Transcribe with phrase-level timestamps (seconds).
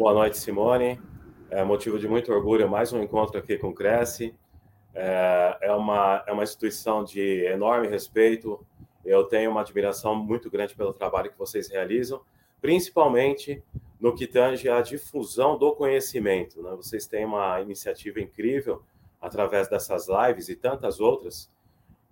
[0.00, 0.98] Boa noite, Simone.
[1.50, 4.34] É motivo de muito orgulho mais um encontro aqui com o Cresce.
[4.94, 8.64] É, é, uma, é uma instituição de enorme respeito.
[9.04, 12.22] Eu tenho uma admiração muito grande pelo trabalho que vocês realizam,
[12.62, 13.62] principalmente
[14.00, 16.62] no que tange à difusão do conhecimento.
[16.62, 16.70] Né?
[16.76, 18.82] Vocês têm uma iniciativa incrível
[19.20, 21.52] através dessas lives e tantas outras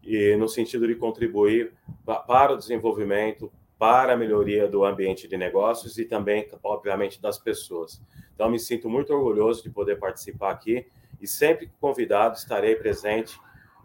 [0.05, 1.73] e no sentido de contribuir
[2.05, 8.03] para o desenvolvimento, para a melhoria do ambiente de negócios e também, obviamente, das pessoas.
[8.35, 10.87] Então, me sinto muito orgulhoso de poder participar aqui
[11.21, 13.39] e sempre convidado estarei presente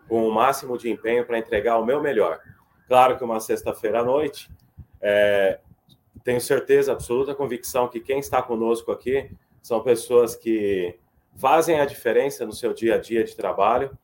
[0.08, 2.40] com o máximo de empenho para entregar o meu melhor.
[2.88, 4.50] Claro que uma sexta-feira à noite,
[5.00, 5.60] é,
[6.24, 9.30] tenho certeza, absoluta convicção que quem está conosco aqui
[9.62, 10.98] são pessoas que
[11.36, 13.98] fazem a diferença no seu dia a dia de trabalho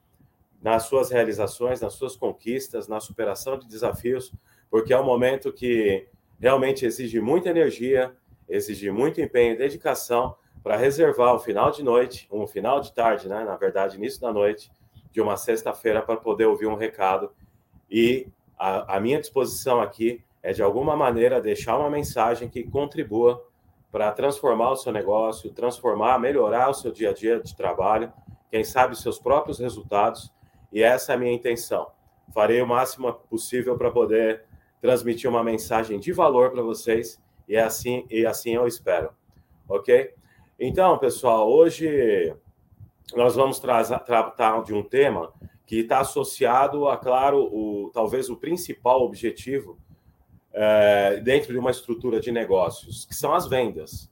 [0.61, 4.33] nas suas realizações, nas suas conquistas, na superação de desafios,
[4.69, 6.07] porque é um momento que
[6.39, 8.15] realmente exige muita energia,
[8.47, 13.27] exige muito empenho e dedicação para reservar um final de noite, um final de tarde,
[13.27, 13.43] né?
[13.43, 14.71] Na verdade, início da noite,
[15.11, 17.31] de uma sexta-feira, para poder ouvir um recado.
[17.89, 23.45] E a, a minha disposição aqui é, de alguma maneira, deixar uma mensagem que contribua
[23.91, 28.11] para transformar o seu negócio, transformar, melhorar o seu dia a dia de trabalho,
[28.49, 30.31] quem sabe seus próprios resultados
[30.71, 31.87] e essa é a minha intenção.
[32.33, 34.45] Farei o máximo possível para poder
[34.81, 39.09] transmitir uma mensagem de valor para vocês e é assim e assim eu espero.
[39.67, 40.13] OK?
[40.59, 42.35] Então, pessoal, hoje
[43.15, 45.31] nós vamos tratar de um tema
[45.65, 49.77] que está associado a, claro, o, talvez o principal objetivo
[50.51, 54.09] é, dentro de uma estrutura de negócios, que são as vendas.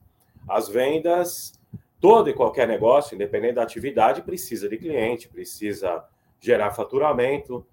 [0.47, 1.59] As vendas,
[1.99, 6.05] todo e qualquer negócio, independente da atividade, precisa de cliente, precisa
[6.39, 7.65] gerar faturamento.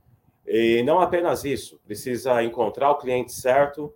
[0.47, 3.93] E não apenas isso, precisa encontrar o cliente certo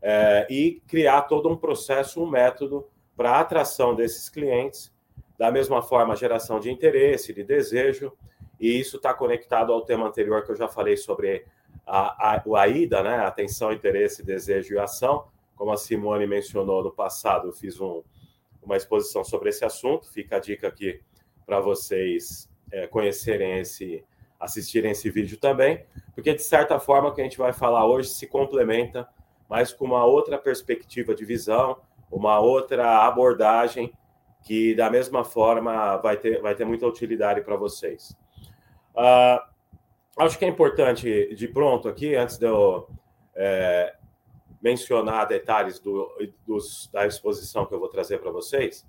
[0.00, 2.86] é, e criar todo um processo, um método
[3.16, 4.92] para a atração desses clientes,
[5.36, 8.12] da mesma forma, geração de interesse, de desejo,
[8.58, 11.44] e isso está conectado ao tema anterior que eu já falei sobre
[11.86, 13.16] a, a, o AIDA, né?
[13.18, 15.26] Atenção, interesse, desejo e ação.
[15.56, 18.02] Como a Simone mencionou no passado, eu fiz um,
[18.62, 21.00] uma exposição sobre esse assunto, fica a dica aqui
[21.46, 24.04] para vocês é, conhecerem esse,
[24.40, 25.84] assistirem esse vídeo também,
[26.14, 29.06] porque de certa forma o que a gente vai falar hoje se complementa,
[29.48, 31.76] mas com uma outra perspectiva de visão,
[32.10, 33.92] uma outra abordagem
[34.42, 38.16] que da mesma forma vai ter, vai ter muita utilidade para vocês.
[38.94, 39.40] Uh,
[40.16, 42.88] acho que é importante de pronto aqui, antes de eu
[43.34, 43.94] é,
[44.60, 46.10] mencionar detalhes do,
[46.46, 48.86] dos, da exposição que eu vou trazer para vocês,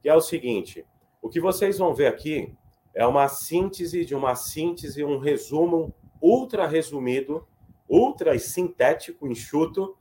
[0.00, 0.84] que é o seguinte:
[1.20, 2.52] o que vocês vão ver aqui
[2.96, 7.46] é uma síntese de uma síntese, um resumo ultra resumido,
[7.86, 9.94] ultra sintético, enxuto,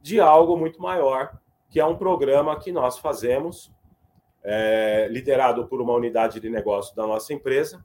[0.00, 3.72] de algo muito maior, que é um programa que nós fazemos,
[4.44, 7.84] é, liderado por uma unidade de negócio da nossa empresa,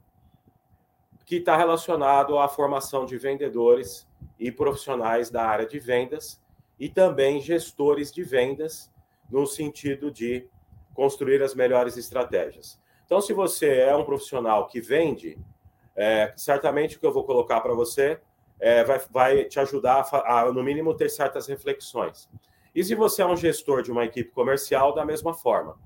[1.24, 4.06] que está relacionado à formação de vendedores
[4.38, 6.40] e profissionais da área de vendas
[6.78, 8.92] e também gestores de vendas,
[9.28, 10.46] no sentido de
[10.94, 12.78] construir as melhores estratégias.
[13.06, 15.38] Então, se você é um profissional que vende,
[15.94, 18.20] é, certamente o que eu vou colocar para você
[18.58, 22.28] é, vai, vai, te ajudar a, a, no mínimo, ter certas reflexões.
[22.74, 25.78] E se você é um gestor de uma equipe comercial, da mesma forma.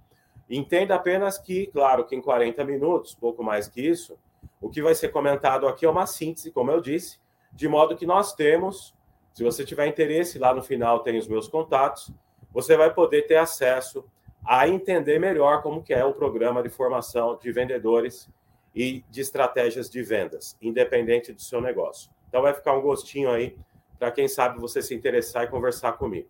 [0.48, 4.19] Entenda apenas que, claro, que em 40 minutos, pouco mais que isso,
[4.60, 7.19] o que vai ser comentado aqui é uma síntese, como eu disse,
[7.53, 8.94] de modo que nós temos,
[9.32, 12.10] se você tiver interesse, lá no final tem os meus contatos,
[12.53, 14.04] você vai poder ter acesso
[14.45, 18.28] a entender melhor como que é o programa de formação de vendedores
[18.75, 22.10] e de estratégias de vendas, independente do seu negócio.
[22.28, 23.57] Então vai ficar um gostinho aí
[23.98, 26.28] para quem sabe você se interessar e conversar comigo.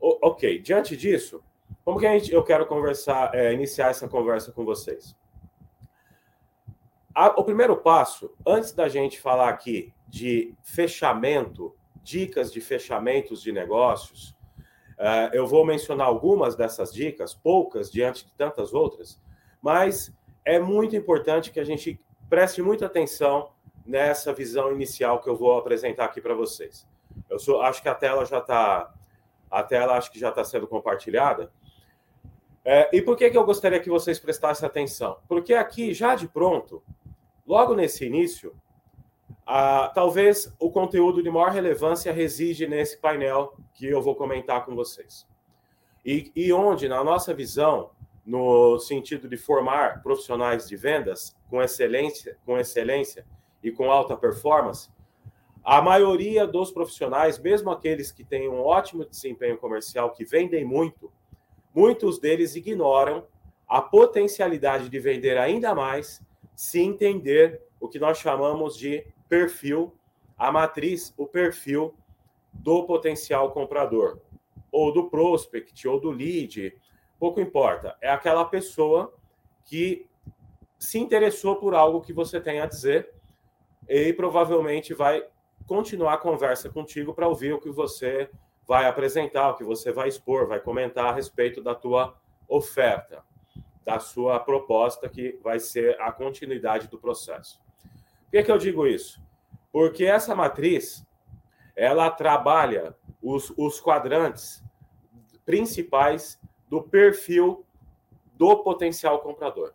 [0.00, 1.42] O, ok, diante disso,
[1.84, 5.16] como que a gente, eu quero conversar, é, iniciar essa conversa com vocês?
[7.14, 13.52] A, o primeiro passo, antes da gente falar aqui de fechamento, dicas de fechamentos de
[13.52, 14.36] negócios,
[14.98, 19.20] Uh, eu vou mencionar algumas dessas dicas, poucas diante de tantas outras,
[19.62, 20.12] mas
[20.44, 23.52] é muito importante que a gente preste muita atenção
[23.86, 26.86] nessa visão inicial que eu vou apresentar aqui para vocês.
[27.30, 28.92] Eu sou, acho que a tela já está,
[29.50, 31.50] a tela acho que já está sendo compartilhada.
[32.64, 35.18] É, e por que, que eu gostaria que vocês prestassem atenção?
[35.28, 36.82] Porque aqui, já de pronto,
[37.46, 38.54] logo nesse início,
[39.50, 44.76] ah, talvez o conteúdo de maior relevância reside nesse painel que eu vou comentar com
[44.76, 45.26] vocês.
[46.04, 47.88] E, e onde, na nossa visão,
[48.26, 53.24] no sentido de formar profissionais de vendas com excelência, com excelência
[53.62, 54.90] e com alta performance,
[55.64, 61.10] a maioria dos profissionais, mesmo aqueles que têm um ótimo desempenho comercial, que vendem muito,
[61.74, 63.24] muitos deles ignoram
[63.66, 66.20] a potencialidade de vender ainda mais
[66.54, 69.94] se entender o que nós chamamos de perfil,
[70.36, 71.94] a matriz, o perfil
[72.52, 74.20] do potencial comprador,
[74.70, 76.76] ou do prospect, ou do lead,
[77.18, 77.96] pouco importa.
[78.00, 79.14] É aquela pessoa
[79.64, 80.06] que
[80.78, 83.12] se interessou por algo que você tem a dizer
[83.88, 85.26] e provavelmente vai
[85.66, 88.30] continuar a conversa contigo para ouvir o que você
[88.66, 92.14] vai apresentar, o que você vai expor, vai comentar a respeito da tua
[92.46, 93.24] oferta,
[93.84, 97.60] da sua proposta que vai ser a continuidade do processo.
[98.28, 99.22] Por que, que eu digo isso?
[99.72, 101.02] Porque essa matriz
[101.74, 104.62] ela trabalha os, os quadrantes
[105.46, 106.38] principais
[106.68, 107.64] do perfil
[108.34, 109.72] do potencial comprador.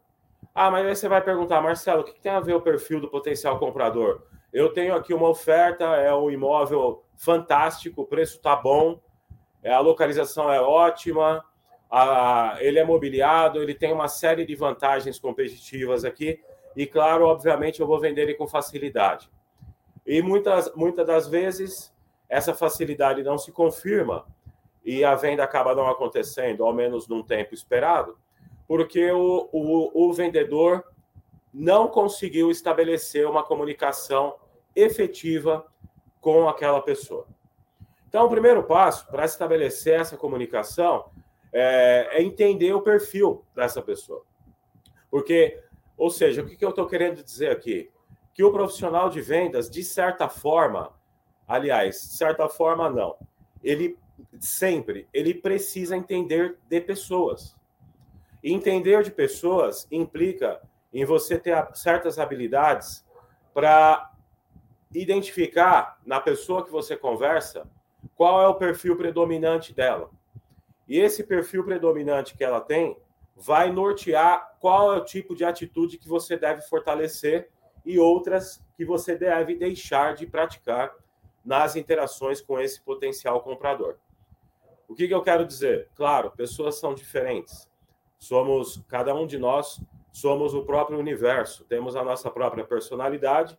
[0.54, 3.10] Ah, mas aí você vai perguntar, Marcelo, o que tem a ver o perfil do
[3.10, 4.22] potencial comprador?
[4.54, 9.02] Eu tenho aqui uma oferta, é um imóvel fantástico, o preço está bom,
[9.66, 11.44] a localização é ótima,
[11.90, 16.40] a, ele é mobiliado, ele tem uma série de vantagens competitivas aqui,
[16.75, 19.30] e claro, obviamente, eu vou vender ele com facilidade.
[20.06, 21.94] E muitas, muitas das vezes
[22.28, 24.25] essa facilidade não se confirma
[24.84, 28.18] e a venda acaba não acontecendo, ao menos num tempo esperado,
[28.68, 30.84] porque o, o, o vendedor
[31.54, 34.36] não conseguiu estabelecer uma comunicação
[34.76, 35.66] efetiva
[36.19, 37.28] com aquela pessoa.
[38.08, 41.06] Então, o primeiro passo para estabelecer essa comunicação
[41.52, 44.24] é, é, entender o perfil dessa pessoa.
[45.10, 45.62] Porque,
[46.04, 47.90] ou seja, o que, eu estou querendo dizer aqui?
[48.34, 50.92] Que o profissional de vendas, de certa forma,
[51.48, 53.16] aliás, de certa forma não,
[53.64, 53.98] ele
[54.38, 57.56] sempre, ele precisa entender de pessoas.
[58.44, 60.62] Entender de pessoas implica
[60.94, 63.06] em você ter certas habilidades
[63.54, 64.12] para
[64.94, 67.66] identificar na pessoa que você conversa
[68.14, 70.10] qual é o perfil predominante dela.
[70.86, 72.98] E esse perfil predominante que ela tem
[73.35, 77.50] vai nortear qual é o tipo de atitude que você deve fortalecer
[77.85, 80.94] e outras que você deve deixar de praticar
[81.44, 83.97] nas interações com esse potencial comprador.
[84.88, 85.89] O que, que eu quero dizer?
[85.95, 87.69] Claro, pessoas são diferentes.
[88.18, 89.81] Somos, cada um de nós,
[90.12, 91.65] somos o próprio universo.
[91.65, 93.57] Temos a nossa própria personalidade,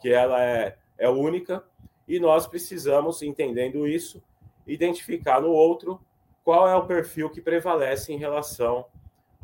[0.00, 1.64] que ela é, é única,
[2.08, 4.22] e nós precisamos, entendendo isso,
[4.66, 6.00] identificar no outro
[6.44, 8.86] qual é o perfil que prevalece em relação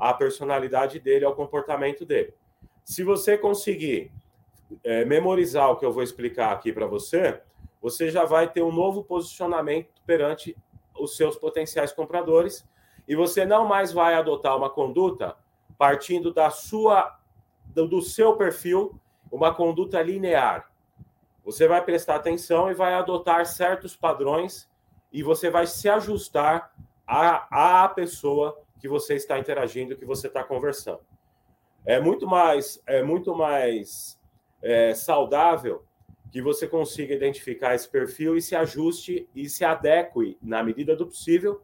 [0.03, 2.35] à personalidade dele, ao comportamento dele.
[2.85, 4.11] Se você conseguir
[4.83, 7.41] é, memorizar o que eu vou explicar aqui para você,
[7.81, 10.57] você já vai ter um novo posicionamento perante
[10.99, 12.69] os seus potenciais compradores
[13.07, 15.37] e você não mais vai adotar uma conduta
[15.79, 17.17] partindo da sua
[17.65, 19.01] do, seu perfil,
[19.31, 20.69] uma conduta linear.
[21.45, 24.69] Você vai prestar atenção e vai adotar certos padrões
[25.13, 26.73] e você vai se ajustar
[27.07, 30.99] à, à pessoa que você está interagindo, que você está conversando.
[31.87, 34.21] É muito mais, é muito mais
[34.61, 35.85] é, saudável
[36.33, 41.07] que você consiga identificar esse perfil e se ajuste e se adeque, na medida do
[41.07, 41.63] possível,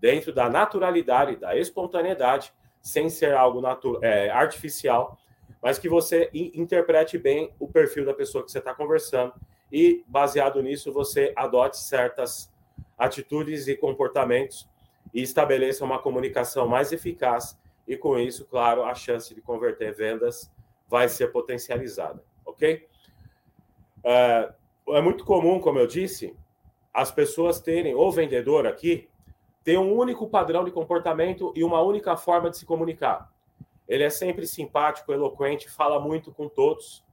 [0.00, 3.60] dentro da naturalidade, da espontaneidade, sem ser algo
[4.00, 5.18] é, artificial,
[5.60, 9.34] mas que você interprete bem o perfil da pessoa que você está conversando
[9.70, 12.52] e, baseado nisso, você adote certas
[12.96, 14.70] atitudes e comportamentos
[15.12, 20.50] e estabeleça uma comunicação mais eficaz e, com isso, claro, a chance de converter vendas
[20.88, 22.86] vai ser potencializada, ok?
[24.04, 24.52] É,
[24.88, 26.36] é muito comum, como eu disse,
[26.92, 29.08] as pessoas terem, ou vendedor aqui,
[29.64, 33.32] ter um único padrão de comportamento e uma única forma de se comunicar.
[33.88, 37.04] Ele é sempre simpático, eloquente, fala muito com todos.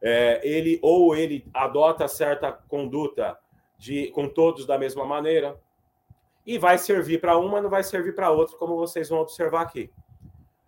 [0.00, 3.38] É, ele ou ele adota certa conduta
[3.78, 5.58] de com todos da mesma maneira
[6.46, 9.90] e vai servir para uma, não vai servir para outra, como vocês vão observar aqui.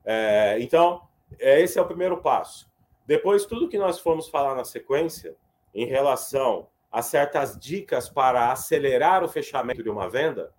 [0.04, 1.02] É, então,
[1.38, 2.70] é, esse é o primeiro passo.
[3.06, 5.36] Depois, tudo que nós formos falar na sequência,
[5.74, 10.52] em relação a certas dicas para acelerar o fechamento de uma venda,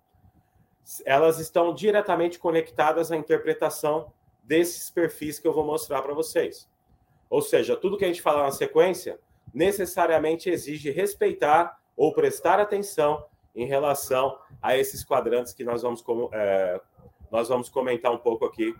[1.04, 6.68] elas estão diretamente conectadas à interpretação desses perfis que eu vou mostrar para vocês.
[7.28, 9.18] Ou seja, tudo que a gente fala na sequência
[9.52, 16.80] necessariamente exige respeitar ou prestar atenção em relação a esses quadrantes que nós vamos é,
[17.30, 18.74] nós vamos comentar um pouco aqui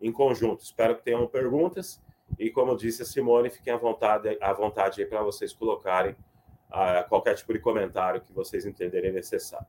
[0.00, 0.62] em conjunto.
[0.62, 2.00] Espero que tenham perguntas
[2.38, 7.34] e, como disse a Simone, fiquem à vontade, à vontade para vocês colocarem uh, qualquer
[7.34, 9.66] tipo de comentário que vocês entenderem necessário.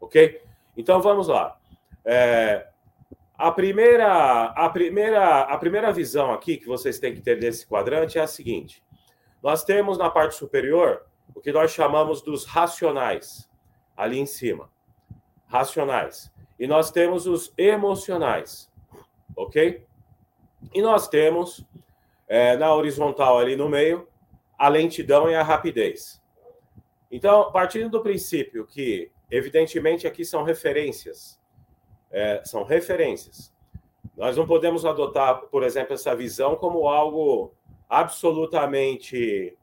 [0.00, 0.42] Ok?
[0.76, 1.58] Então vamos lá.
[2.04, 2.68] É,
[3.36, 8.18] a primeira, a primeira, a primeira visão aqui que vocês têm que ter desse quadrante
[8.18, 8.82] é a seguinte:
[9.42, 13.48] nós temos na parte superior o que nós chamamos dos racionais,
[13.96, 14.70] ali em cima.
[15.46, 16.32] Racionais.
[16.58, 18.70] E nós temos os emocionais,
[19.36, 19.84] ok?
[20.72, 21.64] E nós temos
[22.28, 24.08] é, na horizontal ali no meio
[24.56, 26.22] a lentidão e a rapidez.
[27.10, 31.40] Então, partindo do princípio que, evidentemente, aqui são referências,
[32.10, 33.52] é, são referências.
[34.16, 37.52] Nós não podemos adotar, por exemplo, essa visão como algo
[37.88, 39.56] absolutamente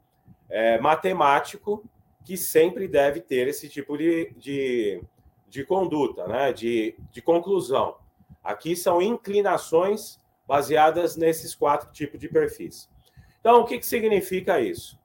[0.49, 1.83] é, matemático
[2.23, 5.03] que sempre deve ter esse tipo de, de,
[5.49, 6.53] de conduta, né?
[6.53, 7.97] de, de conclusão.
[8.43, 12.89] Aqui são inclinações baseadas nesses quatro tipos de perfis.
[13.39, 14.99] Então, o que, que significa isso?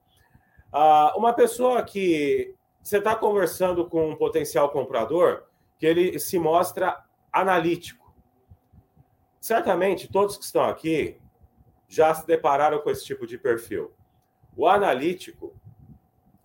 [0.72, 5.44] Ah, uma pessoa que você está conversando com um potencial comprador,
[5.78, 8.14] que ele se mostra analítico.
[9.40, 11.18] Certamente, todos que estão aqui
[11.88, 13.92] já se depararam com esse tipo de perfil.
[14.56, 15.54] O analítico,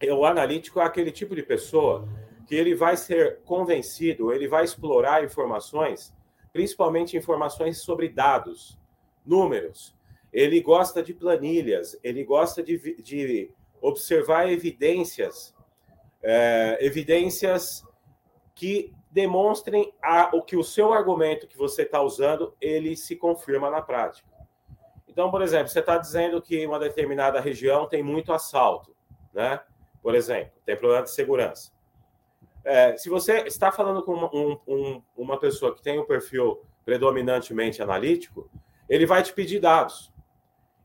[0.09, 2.07] o analítico é aquele tipo de pessoa
[2.47, 6.13] que ele vai ser convencido, ele vai explorar informações,
[6.51, 8.77] principalmente informações sobre dados,
[9.25, 9.95] números.
[10.33, 15.53] Ele gosta de planilhas, ele gosta de, de observar evidências,
[16.21, 17.85] é, evidências
[18.53, 23.69] que demonstrem a, o que o seu argumento que você está usando ele se confirma
[23.69, 24.29] na prática.
[25.07, 28.95] Então, por exemplo, você está dizendo que uma determinada região tem muito assalto,
[29.33, 29.59] né?
[30.01, 31.71] Por exemplo, tem problema de segurança.
[32.63, 36.61] É, se você está falando com uma, um, um, uma pessoa que tem um perfil
[36.85, 38.49] predominantemente analítico,
[38.87, 40.11] ele vai te pedir dados.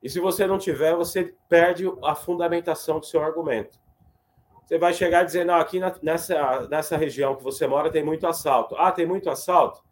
[0.03, 3.79] E se você não tiver, você perde a fundamentação do seu argumento.
[4.65, 8.27] Você vai chegar dizer, não, aqui na, nessa, nessa região que você mora tem muito
[8.27, 8.75] assalto.
[8.77, 9.85] Ah, tem muito assalto?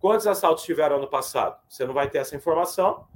[0.00, 1.58] Quantos assaltos tiveram no passado?
[1.68, 3.06] Você não vai ter essa informação.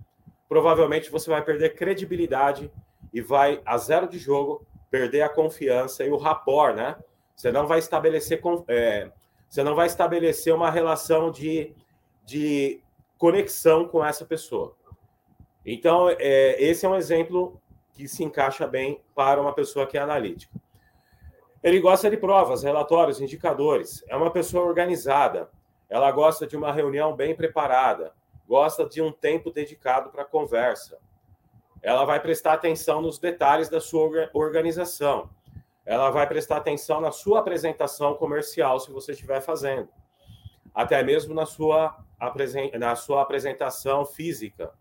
[0.48, 2.70] Provavelmente você vai perder credibilidade
[3.12, 6.96] e vai, a zero de jogo, perder a confiança e o rapport, né?
[7.34, 9.10] Você não vai estabelecer, é,
[9.48, 11.74] você não vai estabelecer uma relação de,
[12.24, 12.82] de
[13.16, 14.76] conexão com essa pessoa.
[15.64, 17.60] Então, é, esse é um exemplo
[17.92, 20.58] que se encaixa bem para uma pessoa que é analítica.
[21.62, 24.02] Ele gosta de provas, relatórios, indicadores.
[24.08, 25.50] É uma pessoa organizada.
[25.88, 28.14] Ela gosta de uma reunião bem preparada.
[28.48, 30.98] Gosta de um tempo dedicado para conversa.
[31.82, 35.30] Ela vai prestar atenção nos detalhes da sua organização.
[35.84, 39.88] Ela vai prestar atenção na sua apresentação comercial, se você estiver fazendo.
[40.74, 41.96] Até mesmo na sua,
[42.78, 44.72] na sua apresentação física.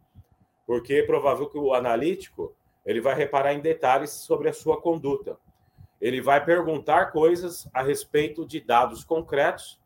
[0.68, 5.38] Porque é provável que o analítico ele vai reparar em detalhes sobre a sua conduta
[6.00, 9.80] ele vai perguntar coisas a respeito de dados concretos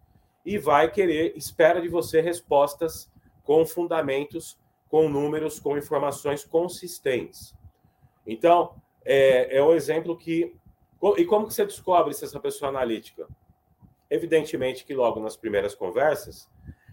[0.46, 3.12] e vai querer, espera de você respostas
[3.43, 4.60] com fundamentos,
[4.93, 7.55] com números, com informações consistentes.
[8.27, 10.55] Então, é, é um exemplo que.
[11.17, 13.27] E como que você descobre se essa pessoa é analítica?
[14.07, 16.47] Evidentemente que logo nas primeiras conversas,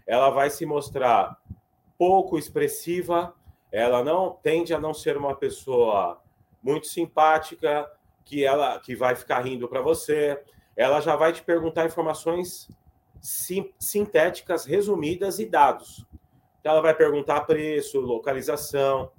[0.07, 1.39] ela vai se mostrar
[1.95, 3.35] pouco expressiva,
[3.71, 6.19] ela não tende a não ser uma pessoa
[6.59, 7.87] muito simpática,
[8.25, 10.41] que ela que vai ficar rindo para você.
[10.75, 12.67] Ela já vai te perguntar informações
[13.21, 16.03] sim, sintéticas, resumidas e dados.
[16.61, 19.11] Então, ela vai perguntar preço, localização,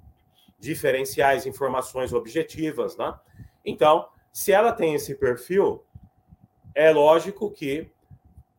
[0.57, 3.13] diferenciais, informações objetivas, né?
[3.65, 5.83] Então, se ela tem esse perfil,
[6.73, 7.91] é lógico que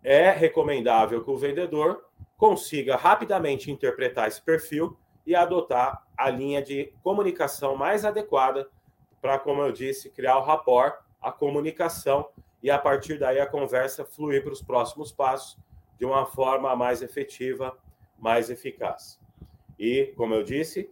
[0.03, 2.05] é recomendável que o vendedor
[2.37, 8.69] consiga rapidamente interpretar esse perfil e adotar a linha de comunicação mais adequada
[9.23, 12.29] para, como eu disse, criar o rapport, a comunicação
[12.63, 15.59] e a partir daí a conversa fluir para os próximos passos
[15.99, 17.77] de uma forma mais efetiva,
[18.25, 19.21] mais eficaz.
[19.79, 20.91] E, como eu disse,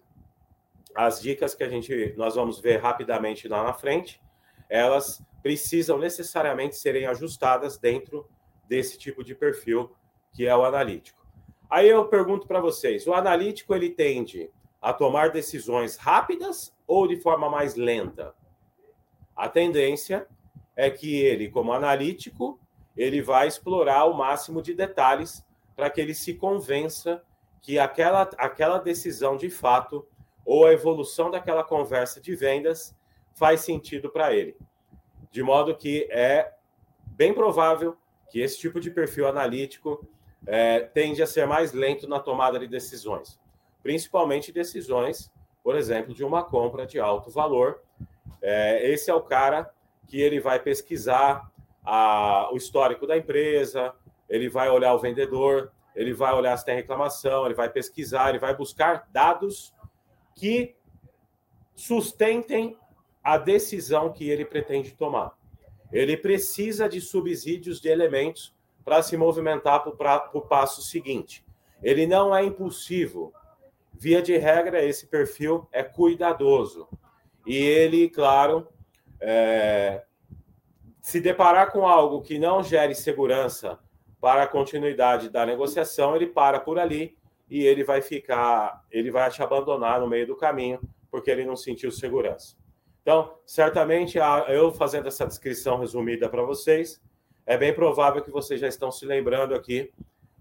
[0.95, 4.21] as dicas que a gente nós vamos ver rapidamente lá na frente,
[4.69, 8.29] elas precisam necessariamente serem ajustadas dentro
[8.69, 9.91] desse tipo de perfil
[10.35, 11.27] que é o analítico.
[11.71, 17.17] Aí eu pergunto para vocês, o analítico ele tende a tomar decisões rápidas ou de
[17.17, 18.35] forma mais lenta?
[19.35, 20.27] A tendência
[20.77, 22.61] é que ele, como analítico,
[22.95, 25.43] ele vai explorar o máximo de detalhes
[25.75, 27.23] para que ele se convença
[27.61, 30.07] que aquela, aquela decisão de fato
[30.45, 32.97] ou a evolução daquela conversa de vendas
[33.35, 34.57] faz sentido para ele.
[35.31, 36.53] De modo que é
[37.07, 37.97] bem provável
[38.31, 40.07] que esse tipo de perfil analítico
[40.47, 43.39] é, tende a ser mais lento na tomada de decisões,
[43.83, 47.83] principalmente decisões, por exemplo, de uma compra de alto valor.
[48.41, 49.73] É, esse é o cara
[50.09, 51.51] que ele vai pesquisar
[51.85, 53.95] a, o histórico da empresa,
[54.33, 58.39] ele vai olhar o vendedor, ele vai olhar se tem reclamação, ele vai pesquisar, ele
[58.39, 59.75] vai buscar dados
[60.35, 60.75] que
[61.75, 62.79] sustentem
[63.23, 65.37] a decisão que ele pretende tomar.
[65.93, 71.45] Ele precisa de subsídios de elementos para se movimentar para o passo seguinte.
[71.83, 73.35] Ele não é impulsivo.
[73.93, 76.89] Via de regra, esse perfil é cuidadoso.
[77.47, 78.67] E ele, claro,
[79.21, 80.05] é,
[81.03, 83.79] se deparar com algo que não gere segurança
[84.23, 87.19] para a continuidade da negociação, ele para por ali
[87.51, 91.57] e ele vai ficar, ele vai te abandonar no meio do caminho porque ele não
[91.57, 92.57] sentiu segurança.
[93.03, 97.03] Então, certamente, eu fazendo essa descrição resumida para vocês,
[97.45, 99.93] é bem provável que vocês já estão se lembrando aqui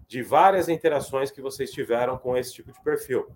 [0.06, 3.26] de várias interações que vocês tiveram com esse tipo de perfil.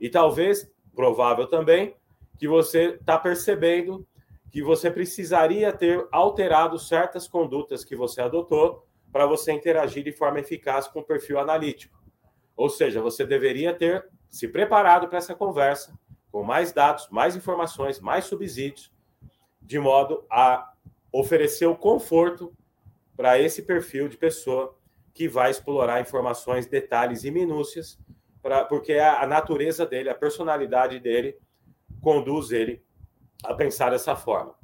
[0.00, 1.94] E talvez, provável também,
[2.36, 4.04] que você está percebendo
[4.50, 10.40] que você precisaria ter alterado certas condutas que você adotou para você interagir de forma
[10.40, 11.96] eficaz com o perfil analítico.
[12.56, 15.98] Ou seja, você deveria ter se preparado para essa conversa
[16.30, 18.92] com mais dados, mais informações, mais subsídios,
[19.62, 20.72] de modo a
[21.12, 22.54] oferecer o conforto
[23.16, 24.76] para esse perfil de pessoa
[25.14, 27.98] que vai explorar informações, detalhes e minúcias,
[28.42, 31.38] pra, porque a, a natureza dele, a personalidade dele,
[32.02, 32.84] conduz ele
[33.42, 34.54] a pensar dessa forma.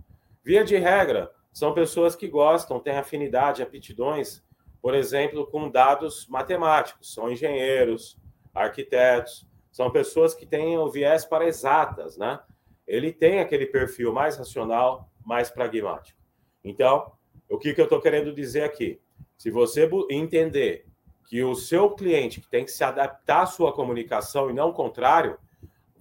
[0.44, 4.42] Via de regra, são pessoas que gostam, têm afinidade, aptidões,
[4.80, 8.18] por exemplo, com dados matemáticos, são engenheiros,
[8.54, 12.40] arquitetos, são pessoas que têm o viés para exatas, né?
[12.86, 16.18] Ele tem aquele perfil mais racional, mais pragmático.
[16.64, 17.12] Então,
[17.48, 19.00] o que, que eu estou querendo dizer aqui?
[19.38, 20.86] Se você entender
[21.26, 25.38] que o seu cliente tem que se adaptar à sua comunicação e não o contrário,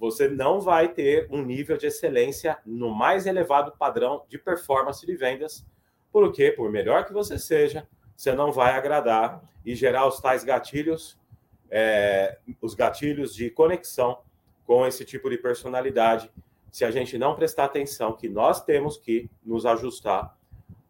[0.01, 5.15] você não vai ter um nível de excelência no mais elevado padrão de performance de
[5.15, 5.63] vendas,
[6.11, 11.19] porque, por melhor que você seja, você não vai agradar e gerar os tais gatilhos,
[11.69, 14.21] é, os gatilhos de conexão
[14.65, 16.31] com esse tipo de personalidade,
[16.71, 20.35] se a gente não prestar atenção que nós temos que nos ajustar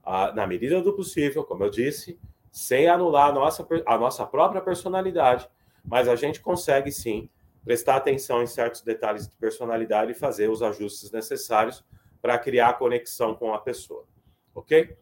[0.05, 2.17] a, na medida do possível, como eu disse,
[2.49, 5.49] sem anular a nossa, a nossa própria personalidade,
[5.83, 7.29] mas a gente consegue sim
[7.63, 11.83] prestar atenção em certos detalhes de personalidade e fazer os ajustes necessários
[12.21, 14.05] para criar conexão com a pessoa.
[14.53, 14.95] Ok?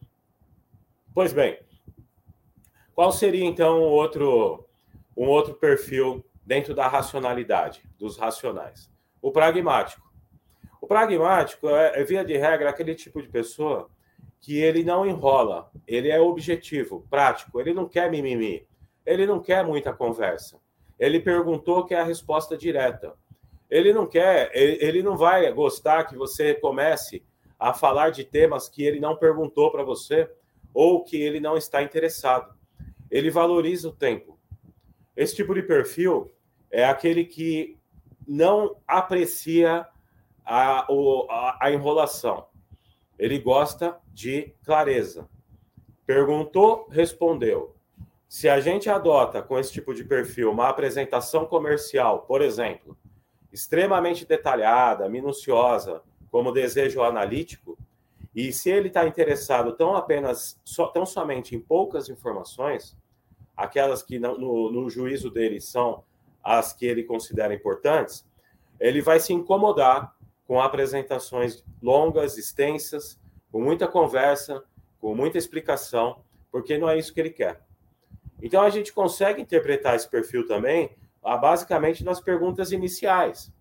[1.14, 1.58] Pois bem,
[2.94, 4.66] qual seria então um outro,
[5.16, 8.90] um outro perfil dentro da racionalidade, dos racionais?
[9.20, 10.08] O pragmático.
[10.80, 13.90] O pragmático é, é via de regra, aquele tipo de pessoa
[14.40, 18.66] que ele não enrola, ele é objetivo, prático, ele não quer mimimi,
[19.04, 20.58] ele não quer muita conversa.
[21.00, 23.14] Ele perguntou que é a resposta direta.
[23.70, 27.24] Ele não quer, ele, não vai gostar que você comece
[27.58, 30.30] a falar de temas que ele não perguntou para você
[30.74, 32.54] ou que ele não está interessado.
[33.10, 34.38] Ele valoriza o tempo.
[35.16, 36.30] Esse tipo de perfil
[36.70, 37.78] é aquele que
[38.28, 39.86] não aprecia
[40.44, 42.46] a, a, a enrolação.
[43.18, 45.28] Ele gosta de clareza.
[46.04, 47.74] Perguntou, respondeu.
[48.30, 52.96] Se a gente adota com esse tipo de perfil uma apresentação comercial, por exemplo,
[53.52, 57.76] extremamente detalhada, minuciosa, como desejo analítico,
[58.32, 62.96] e se ele está interessado tão apenas, só, tão somente em poucas informações,
[63.56, 66.04] aquelas que no, no juízo dele são
[66.40, 68.24] as que ele considera importantes,
[68.78, 70.14] ele vai se incomodar
[70.46, 73.18] com apresentações longas, extensas,
[73.50, 74.62] com muita conversa,
[75.00, 77.68] com muita explicação, porque não é isso que ele quer.
[78.42, 83.52] Então a gente consegue interpretar esse perfil também, basicamente nas perguntas iniciais.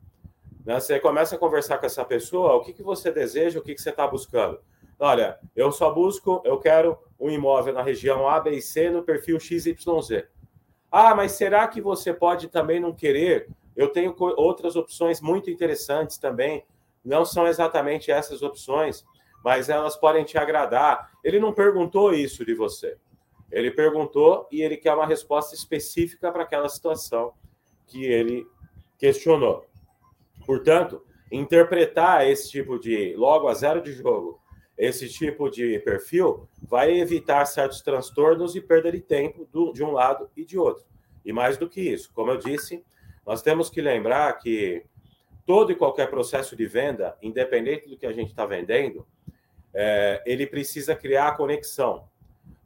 [0.66, 0.80] Né?
[0.80, 3.82] Você começa a conversar com essa pessoa, o que, que você deseja, o que, que
[3.82, 4.60] você está buscando.
[4.98, 9.04] Olha, eu só busco, eu quero um imóvel na região A, B e C no
[9.04, 10.26] perfil XYZ.
[10.92, 13.50] Ah, mas será que você pode também não querer?
[13.76, 16.66] Eu tenho outras opções muito interessantes também.
[17.04, 19.06] Não são exatamente essas opções
[19.44, 21.12] mas elas podem te agradar.
[21.24, 22.98] Ele não perguntou isso de você.
[23.52, 27.34] Ele perguntou e ele quer uma resposta específica para aquela situação
[27.88, 28.46] que ele
[28.98, 29.66] questionou.
[30.46, 34.40] Portanto, interpretar esse tipo de logo a zero de jogo,
[34.78, 39.92] esse tipo de perfil, vai evitar certos transtornos e perda de tempo do, de um
[39.92, 40.86] lado e de outro.
[41.26, 42.84] E mais do que isso, como eu disse,
[43.26, 44.84] nós temos que lembrar que
[45.46, 49.06] todo e qualquer processo de venda, independente do que a gente está vendendo,
[49.74, 52.08] é, ele precisa criar a conexão.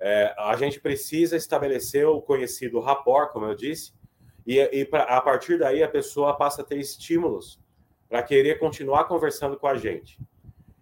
[0.05, 3.93] É, a gente precisa estabelecer o conhecido rapport, como eu disse,
[4.45, 7.57] e, e pra, a partir daí a pessoa passa a ter estímulos
[8.09, 10.19] para querer continuar conversando com a gente.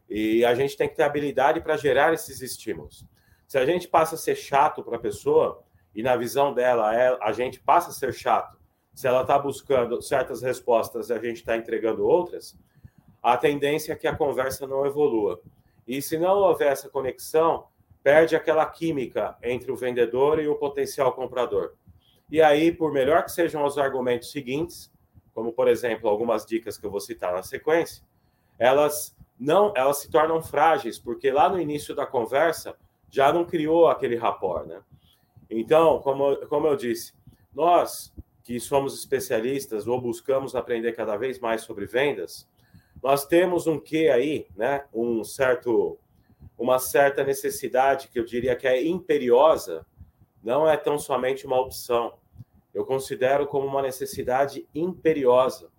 [0.10, 3.06] E a gente tem que ter habilidade para gerar esses estímulos.
[3.48, 7.16] Se a gente passa a ser chato para a pessoa, e na visão dela é,
[7.22, 8.60] a gente passa a ser chato,
[8.92, 12.58] se ela está buscando certas respostas e a gente está entregando outras,
[13.22, 15.40] a tendência é que a conversa não evolua.
[15.88, 17.68] E se não houver essa conexão,
[18.04, 21.74] perde aquela química entre o vendedor e o potencial comprador.
[22.30, 24.92] E aí, por melhor que sejam os argumentos seguintes,
[25.34, 28.04] como por exemplo algumas dicas que eu vou citar na sequência,
[28.58, 32.76] elas não, elas se tornam frágeis, porque lá no início da conversa
[33.10, 34.82] já não criou aquele rapport, né?
[35.50, 37.14] Então, como, como eu disse,
[37.54, 42.48] nós que somos especialistas ou buscamos aprender cada vez mais sobre vendas,
[43.02, 44.86] nós temos um que aí, né?
[44.94, 45.98] Um certo,
[46.62, 49.84] uma certa necessidade que eu diria que é imperiosa,
[50.44, 52.14] não é tão somente uma opção.
[52.72, 55.72] Eu considero como uma necessidade imperiosa.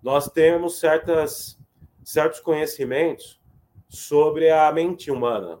[0.00, 1.58] Nós temos certas,
[2.04, 3.40] certos conhecimentos
[3.88, 5.58] sobre a mente humana,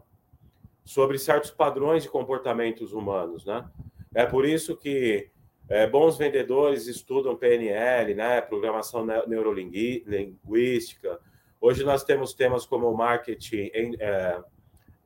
[0.84, 3.68] sobre certos padrões de comportamentos humanos, né?
[4.14, 5.30] É por isso que
[5.68, 11.18] é, bons vendedores estudam PNL, né, programação neurolinguística.
[11.60, 14.40] Hoje nós temos temas como marketing, é,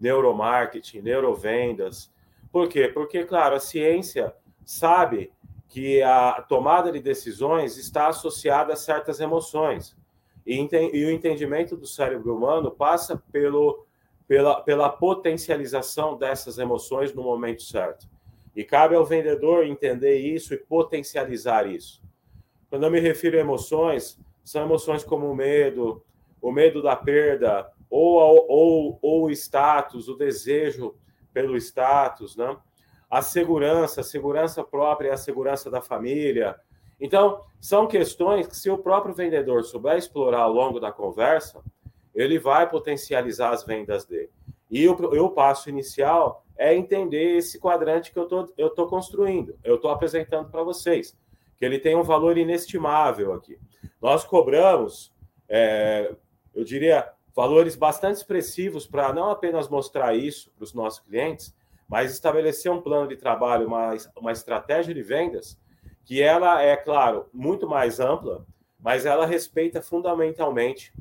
[0.04, 2.12] neuromarketing, neurovendas.
[2.52, 2.88] Por quê?
[2.88, 5.32] Porque, claro, a ciência sabe
[5.68, 9.96] que a tomada de decisões está associada a certas emoções.
[10.46, 13.86] E, o entendimento do cérebro humano passa pelo,
[14.28, 18.06] pela, pela potencialização dessas emoções no momento certo.
[18.54, 22.02] E cabe ao vendedor entender isso e potencializar isso.
[22.68, 26.04] Quando eu me refiro a emoções, são emoções como o medo,
[26.42, 30.96] o medo da perda, ou, ou, ou o status, o desejo
[31.32, 32.56] pelo status, né?
[33.08, 36.56] a segurança, a segurança própria e a segurança da família.
[37.00, 41.62] Então, são questões que, se o próprio vendedor souber explorar ao longo da conversa,
[42.12, 44.30] ele vai potencializar as vendas dele.
[44.68, 49.56] E o, o passo inicial é entender esse quadrante que eu tô, estou tô construindo,
[49.62, 51.16] eu estou apresentando para vocês,
[51.56, 53.56] que ele tem um valor inestimável aqui.
[54.02, 55.12] Nós cobramos,
[55.48, 56.12] é,
[56.52, 61.54] eu diria, valores bastante expressivos para não apenas mostrar isso para os nossos clientes,
[61.88, 65.58] mas estabelecer um plano de trabalho, uma, uma estratégia de vendas,
[66.04, 68.46] que ela é, claro, muito mais ampla,
[68.78, 70.92] mas ela respeita fundamentalmente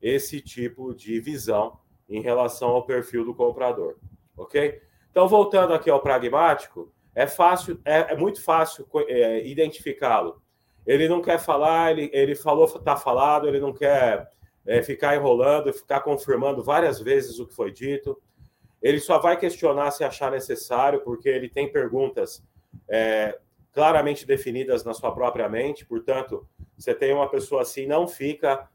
[0.00, 3.96] esse tipo de visão em relação ao perfil do comprador,
[4.36, 4.80] ok?
[5.10, 10.40] Então, voltando aqui ao pragmático, é fácil, é, é muito fácil é, identificá-lo.
[10.86, 14.30] Ele não quer falar, ele, ele falou, está falado, ele não quer
[14.66, 18.20] é, ficar enrolando, ficar confirmando várias vezes o que foi dito.
[18.82, 22.42] Ele só vai questionar se achar necessário, porque ele tem perguntas
[22.88, 23.38] é,
[23.72, 25.84] claramente definidas na sua própria mente.
[25.84, 26.46] Portanto,
[26.76, 28.68] você tem uma pessoa assim, não fica,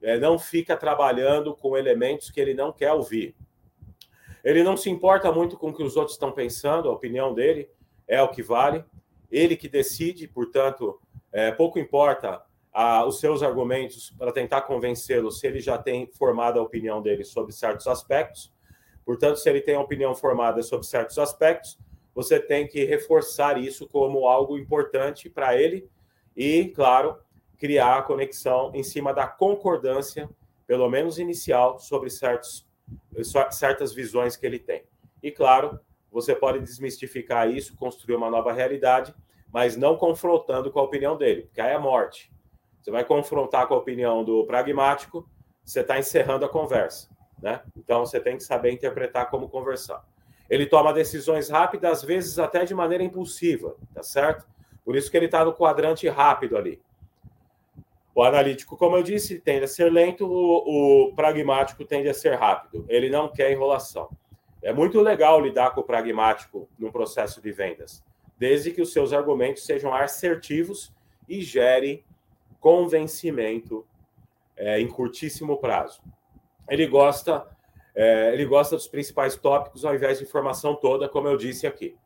[0.00, 3.34] é, não fica trabalhando com elementos que ele não quer ouvir.
[4.44, 7.70] Ele não se importa muito com o que os outros estão pensando, a opinião dele
[8.08, 8.84] é o que vale.
[9.30, 11.00] Ele que decide, portanto,
[11.32, 12.42] é, pouco importa
[13.06, 17.52] os seus argumentos para tentar convencê-lo se ele já tem formado a opinião dele sobre
[17.52, 18.52] certos aspectos.
[19.04, 21.78] Portanto, se ele tem a opinião formada sobre certos aspectos,
[22.14, 25.88] você tem que reforçar isso como algo importante para ele
[26.36, 27.18] e, claro,
[27.58, 30.28] criar a conexão em cima da concordância,
[30.66, 32.66] pelo menos inicial, sobre certos
[33.50, 34.84] certas visões que ele tem.
[35.22, 35.78] E claro,
[36.10, 39.14] você pode desmistificar isso, construir uma nova realidade,
[39.52, 42.32] mas não confrontando com a opinião dele, porque aí é morte.
[42.82, 45.28] Você vai confrontar com a opinião do pragmático,
[45.64, 47.08] você está encerrando a conversa,
[47.40, 47.62] né?
[47.76, 50.04] Então você tem que saber interpretar como conversar.
[50.50, 54.44] Ele toma decisões rápidas, às vezes até de maneira impulsiva, tá certo?
[54.84, 56.80] Por isso que ele está no quadrante rápido ali.
[58.14, 62.34] O analítico, como eu disse, tende a ser lento, o, o, pragmático tende a ser
[62.34, 62.84] rápido.
[62.88, 64.10] Ele não quer enrolação.
[64.60, 68.04] É muito legal lidar com o pragmático no processo de vendas,
[68.36, 70.92] desde que os seus argumentos sejam assertivos
[71.28, 72.04] e gerem
[72.62, 73.84] convencimento
[74.56, 76.00] é, em curtíssimo prazo.
[76.70, 77.44] Ele gosta,
[77.92, 81.96] é, ele gosta dos principais tópicos ao invés de informação toda, como eu disse aqui.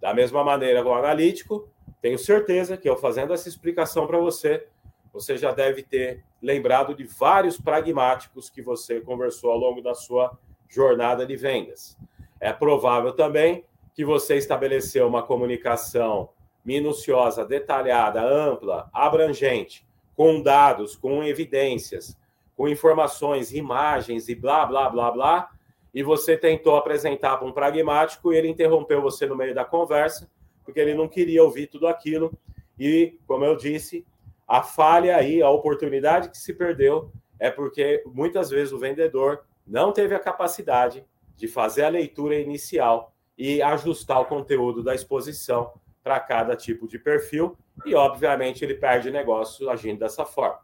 [0.00, 1.68] Da mesma maneira, o analítico,
[2.00, 4.66] tenho certeza que eu fazendo essa explicação para você,
[5.12, 10.38] você já deve ter lembrado de vários pragmáticos que você conversou ao longo da sua
[10.68, 11.98] jornada de vendas.
[12.40, 16.30] É provável também que você estabeleceu uma comunicação
[16.64, 19.87] minuciosa, detalhada, ampla, abrangente,
[20.18, 22.18] com dados, com evidências,
[22.56, 25.50] com informações, imagens e blá, blá, blá, blá,
[25.94, 30.28] e você tentou apresentar para um pragmático e ele interrompeu você no meio da conversa,
[30.64, 32.36] porque ele não queria ouvir tudo aquilo.
[32.76, 34.04] E, como eu disse,
[34.44, 39.92] a falha aí, a oportunidade que se perdeu é porque muitas vezes o vendedor não
[39.92, 45.74] teve a capacidade de fazer a leitura inicial e ajustar o conteúdo da exposição
[46.08, 50.60] para cada tipo de perfil, e obviamente ele perde negócio agindo dessa forma.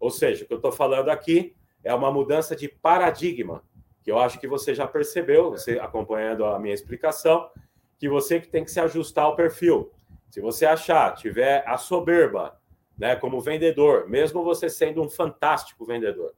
[0.00, 1.54] Ou seja, o que eu estou falando aqui
[1.84, 3.62] é uma mudança de paradigma,
[4.02, 7.50] que eu acho que você já percebeu, você acompanhando a minha explicação,
[7.98, 9.92] que você que tem que se ajustar ao perfil.
[10.30, 12.58] Se você achar, tiver a soberba,
[12.96, 16.32] né, como vendedor, mesmo você sendo um fantástico vendedor,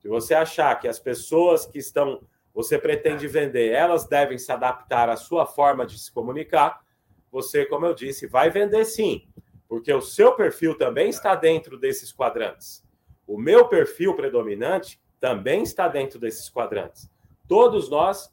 [0.00, 2.20] se você achar que as pessoas que estão
[2.52, 6.84] você pretende vender, elas devem se adaptar à sua forma de se comunicar,
[7.30, 9.28] você, como eu disse, vai vender sim,
[9.68, 12.84] porque o seu perfil também está dentro desses quadrantes.
[13.26, 17.10] O meu perfil predominante também está dentro desses quadrantes.
[17.48, 18.32] Todos nós,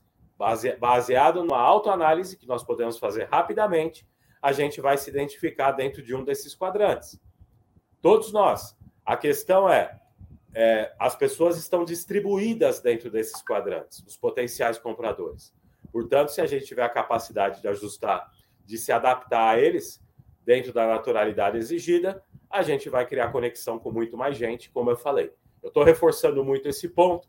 [0.80, 4.08] baseado numa autoanálise que nós podemos fazer rapidamente,
[4.42, 7.20] a gente vai se identificar dentro de um desses quadrantes.
[8.02, 8.76] Todos nós.
[9.06, 10.00] A questão é,
[10.54, 15.54] é, as pessoas estão distribuídas dentro desses quadrantes, os potenciais compradores.
[15.92, 18.30] Portanto, se a gente tiver a capacidade de ajustar,
[18.63, 20.02] de se adaptar a eles,
[20.45, 24.97] dentro da naturalidade exigida, a gente vai criar conexão com muito mais gente, como eu
[24.97, 25.32] falei.
[25.62, 27.28] Eu estou reforçando muito esse ponto,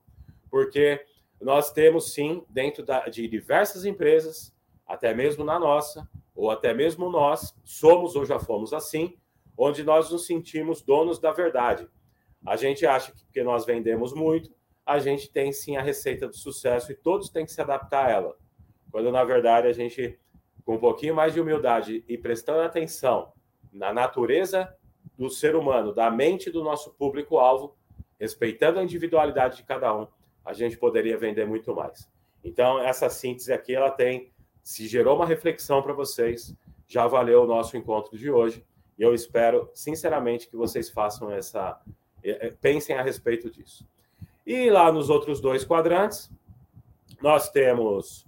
[0.50, 1.04] porque
[1.40, 4.54] nós temos sim, dentro da, de diversas empresas,
[4.86, 9.16] até mesmo na nossa, ou até mesmo nós, somos ou já fomos assim,
[9.56, 11.88] onde nós nos sentimos donos da verdade
[12.46, 14.50] a gente acha que porque nós vendemos muito,
[14.84, 18.10] a gente tem sim a receita do sucesso e todos têm que se adaptar a
[18.10, 18.36] ela.
[18.90, 20.18] Quando na verdade a gente,
[20.64, 23.32] com um pouquinho mais de humildade e prestando atenção
[23.72, 24.74] na natureza
[25.16, 27.76] do ser humano, da mente do nosso público-alvo,
[28.18, 30.06] respeitando a individualidade de cada um,
[30.44, 32.08] a gente poderia vender muito mais.
[32.42, 34.30] Então, essa síntese aqui, ela tem,
[34.62, 36.54] se gerou uma reflexão para vocês,
[36.86, 38.64] já valeu o nosso encontro de hoje,
[38.98, 41.80] e eu espero, sinceramente, que vocês façam essa
[42.22, 43.86] é, é, pensem a respeito disso.
[44.46, 46.30] E lá nos outros dois quadrantes,
[47.20, 48.26] nós temos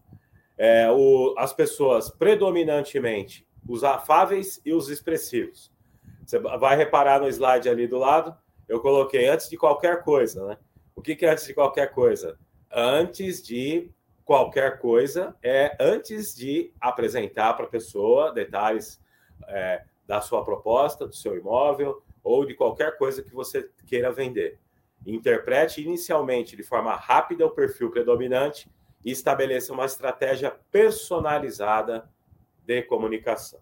[0.57, 5.73] é, o, as pessoas predominantemente os afáveis e os expressivos.
[6.25, 8.37] Você vai reparar no slide ali do lado,
[8.69, 10.59] eu coloquei antes de qualquer coisa, né?
[10.95, 12.39] O que, que é antes de qualquer coisa?
[12.73, 13.91] Antes de
[14.25, 19.01] qualquer coisa é antes de apresentar para a pessoa detalhes
[19.47, 24.59] é, da sua proposta, do seu imóvel, ou de qualquer coisa que você queira vender.
[25.07, 28.69] Interprete inicialmente de forma rápida o perfil predominante
[29.07, 32.11] e estabeleça uma estratégia personalizada
[32.65, 33.61] de comunicação.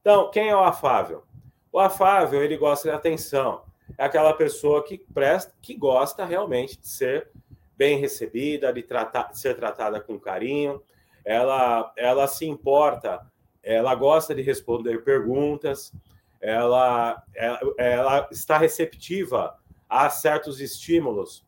[0.00, 1.22] Então, quem é o afável?
[1.70, 3.62] O afável, ele gosta de atenção.
[3.96, 7.30] É aquela pessoa que presta, que gosta realmente de ser
[7.76, 10.82] bem recebida, de, tratar, de ser tratada com carinho.
[11.24, 13.24] Ela, ela se importa,
[13.62, 15.92] ela gosta de responder perguntas,
[16.40, 19.56] ela, ela, ela está receptiva
[19.88, 21.46] a certos estímulos,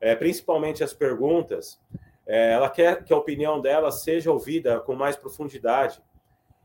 [0.00, 1.80] é, principalmente as perguntas.
[2.26, 6.02] É, ela quer que a opinião dela seja ouvida com mais profundidade.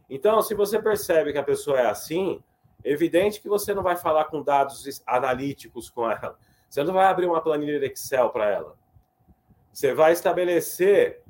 [0.10, 2.42] Então, se você percebe que a pessoa é assim,
[2.84, 6.38] evidente que você não vai falar com dados analíticos com ela.
[6.70, 8.76] Você não vai abrir uma planilha Excel para ela.
[9.72, 11.22] Você vai estabelecer,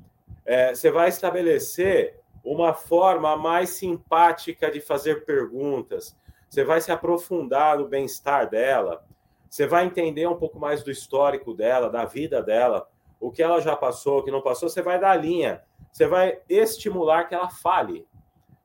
[0.44, 6.16] é, você vai estabelecer uma forma mais simpática de fazer perguntas,
[6.48, 9.04] você vai se aprofundar no bem-estar dela,
[9.48, 12.88] você vai entender um pouco mais do histórico dela, da vida dela,
[13.20, 16.40] o que ela já passou, o que não passou, você vai dar linha, você vai
[16.48, 18.08] estimular que ela fale.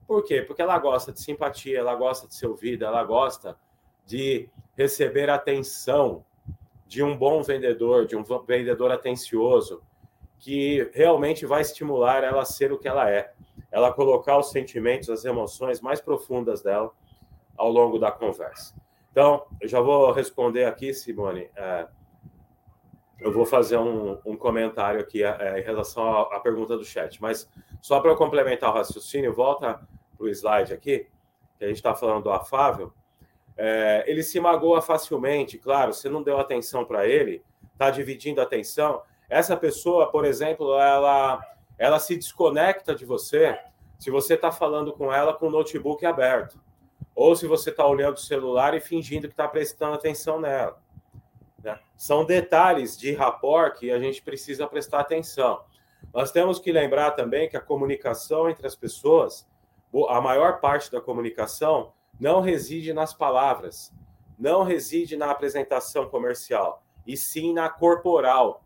[0.07, 0.41] Por quê?
[0.41, 3.57] Porque ela gosta de simpatia, ela gosta de ser ouvida, ela gosta
[4.05, 6.23] de receber atenção
[6.87, 9.81] de um bom vendedor, de um vendedor atencioso,
[10.37, 13.33] que realmente vai estimular ela a ser o que ela é,
[13.71, 16.91] ela colocar os sentimentos, as emoções mais profundas dela
[17.57, 18.75] ao longo da conversa.
[19.11, 21.49] Então, eu já vou responder aqui, Simone.
[21.55, 21.87] É,
[23.19, 27.49] eu vou fazer um, um comentário aqui é, em relação à, pergunta do chat, mas
[27.81, 29.79] só para complementar o raciocínio, volta
[30.17, 31.07] para o slide aqui,
[31.57, 32.91] que a gente está falando do afável.
[33.57, 38.43] É, ele se magoa facilmente, claro, você não deu atenção para ele, está dividindo a
[38.43, 39.01] atenção.
[39.29, 41.41] Essa pessoa, por exemplo, ela,
[41.77, 43.57] ela se desconecta de você
[43.97, 46.59] se você está falando com ela com o notebook aberto
[47.15, 50.77] ou se você está olhando o celular e fingindo que está prestando atenção nela.
[51.95, 55.63] São detalhes de rapport que a gente precisa prestar atenção.
[56.13, 59.47] Nós temos que lembrar também que a comunicação entre as pessoas,
[60.09, 63.93] a maior parte da comunicação, não reside nas palavras,
[64.37, 68.63] não reside na apresentação comercial, e sim na corporal.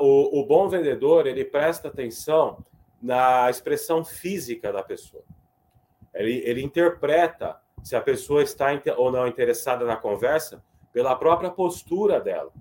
[0.00, 2.64] o, o bom vendedor ele presta atenção
[3.00, 5.22] na expressão física da pessoa.
[6.14, 12.20] Ele, ele interpreta se a pessoa está ou não interessada na conversa pela própria postura
[12.20, 12.52] dela.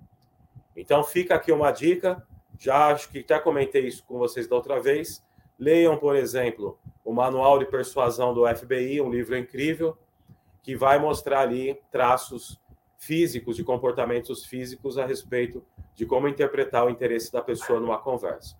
[0.75, 2.25] Então fica aqui uma dica,
[2.57, 5.23] já acho que até comentei isso com vocês da outra vez.
[5.59, 9.95] Leiam, por exemplo, o Manual de Persuasão do FBI, um livro incrível,
[10.63, 12.59] que vai mostrar ali traços
[12.97, 18.57] físicos, de comportamentos físicos a respeito de como interpretar o interesse da pessoa numa conversa.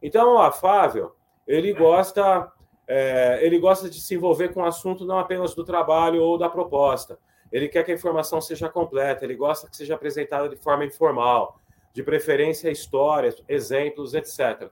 [0.00, 2.52] Então, o afável, ele gosta,
[2.86, 6.48] é, ele gosta de se envolver com o assunto não apenas do trabalho ou da
[6.48, 7.18] proposta.
[7.50, 11.60] Ele quer que a informação seja completa, ele gosta que seja apresentada de forma informal,
[11.92, 14.70] de preferência histórias, exemplos, etc.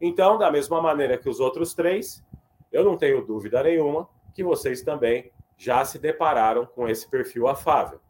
[0.00, 2.24] Então, da mesma maneira que os outros três,
[2.70, 8.00] eu não tenho dúvida nenhuma que vocês também já se depararam com esse perfil afável.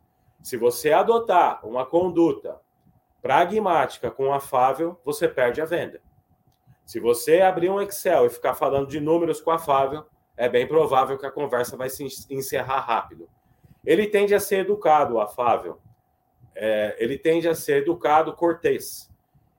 [0.42, 2.60] Se você adotar uma conduta
[3.20, 6.00] pragmática com afável, você perde a venda.
[6.86, 10.04] Se você abrir um Excel e ficar falando de números com afável,
[10.36, 13.28] é bem provável que a conversa vai se encerrar rápido.
[13.84, 15.78] Ele tende a ser educado, afável.
[16.54, 19.10] É, ele tende a ser educado, cortês.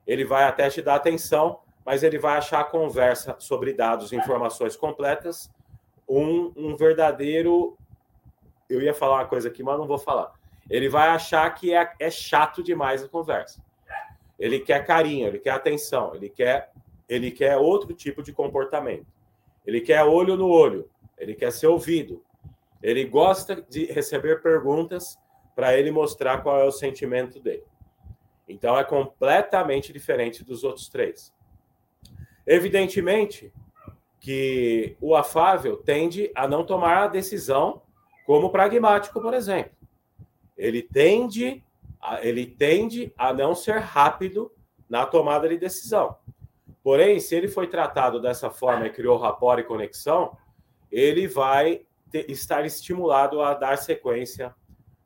[0.06, 4.16] Ele vai até te dar atenção, mas ele vai achar a conversa sobre dados e
[4.16, 5.50] informações completas
[6.08, 7.76] um, um verdadeiro.
[8.68, 10.32] Eu ia falar uma coisa aqui, mas não vou falar
[10.72, 13.62] ele vai achar que é, é chato demais a conversa.
[14.38, 16.70] Ele quer carinho, ele quer atenção, ele quer,
[17.08, 19.06] ele quer outro tipo de comportamento.
[19.66, 22.24] Ele quer olho no olho, ele quer ser ouvido.
[22.82, 25.18] Ele gosta de receber perguntas
[25.54, 27.64] para ele mostrar qual é o sentimento dele.
[28.48, 31.32] Então é completamente diferente dos outros três.
[32.46, 33.52] Evidentemente
[34.18, 37.82] que o afável tende a não tomar a decisão
[38.24, 39.82] como pragmático, por exemplo
[40.62, 41.64] ele tende
[42.00, 44.52] a, ele tende a não ser rápido
[44.88, 46.16] na tomada de decisão.
[46.82, 50.36] Porém, se ele foi tratado dessa forma e criou rapport e conexão,
[50.90, 54.54] ele vai estar estimulado a dar sequência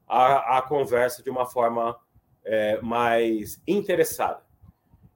[0.06, 1.98] à, à conversa de uma forma
[2.44, 4.44] é, mais interessada.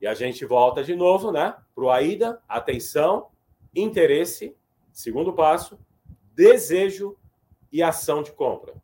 [0.00, 1.54] E a gente volta de novo, né?
[1.74, 3.28] Para o AIDA, atenção,
[3.74, 4.56] interesse,
[4.92, 5.78] segundo passo,
[6.34, 7.16] desejo
[7.70, 8.74] e ação de compra.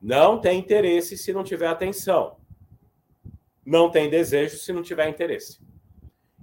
[0.00, 2.36] Não tem interesse se não tiver atenção.
[3.64, 5.60] Não tem desejo se não tiver interesse.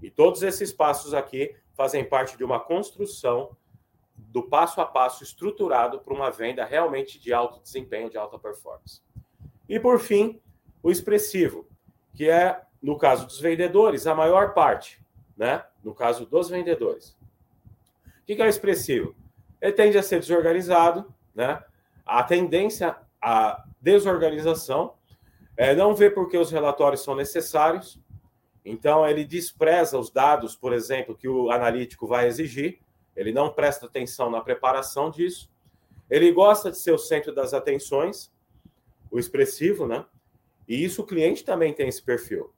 [0.02, 3.56] E todos esses passos aqui fazem parte de uma construção
[4.30, 9.02] do passo a passo estruturado para uma venda realmente de alto desempenho, de alta performance.
[9.68, 10.40] E por fim,
[10.82, 11.68] o expressivo,
[12.14, 15.02] que é, no caso dos vendedores, a maior parte,
[15.36, 15.64] né?
[15.84, 17.18] No caso dos vendedores.
[18.22, 19.16] O que é o expressivo?
[19.60, 21.64] Ele tende a ser desorganizado, né?
[22.06, 24.96] A tendência a desorganização,
[25.56, 28.00] é, não vê porque os relatórios são necessários,
[28.66, 32.80] então ele despreza os dados, por exemplo, que o analítico vai exigir,
[33.22, 35.48] ele não presta atenção na preparação disso,
[36.10, 38.32] ele gosta de ser o centro das atenções,
[39.12, 40.04] o expressivo, né?
[40.68, 42.52] E isso o cliente também tem esse perfil.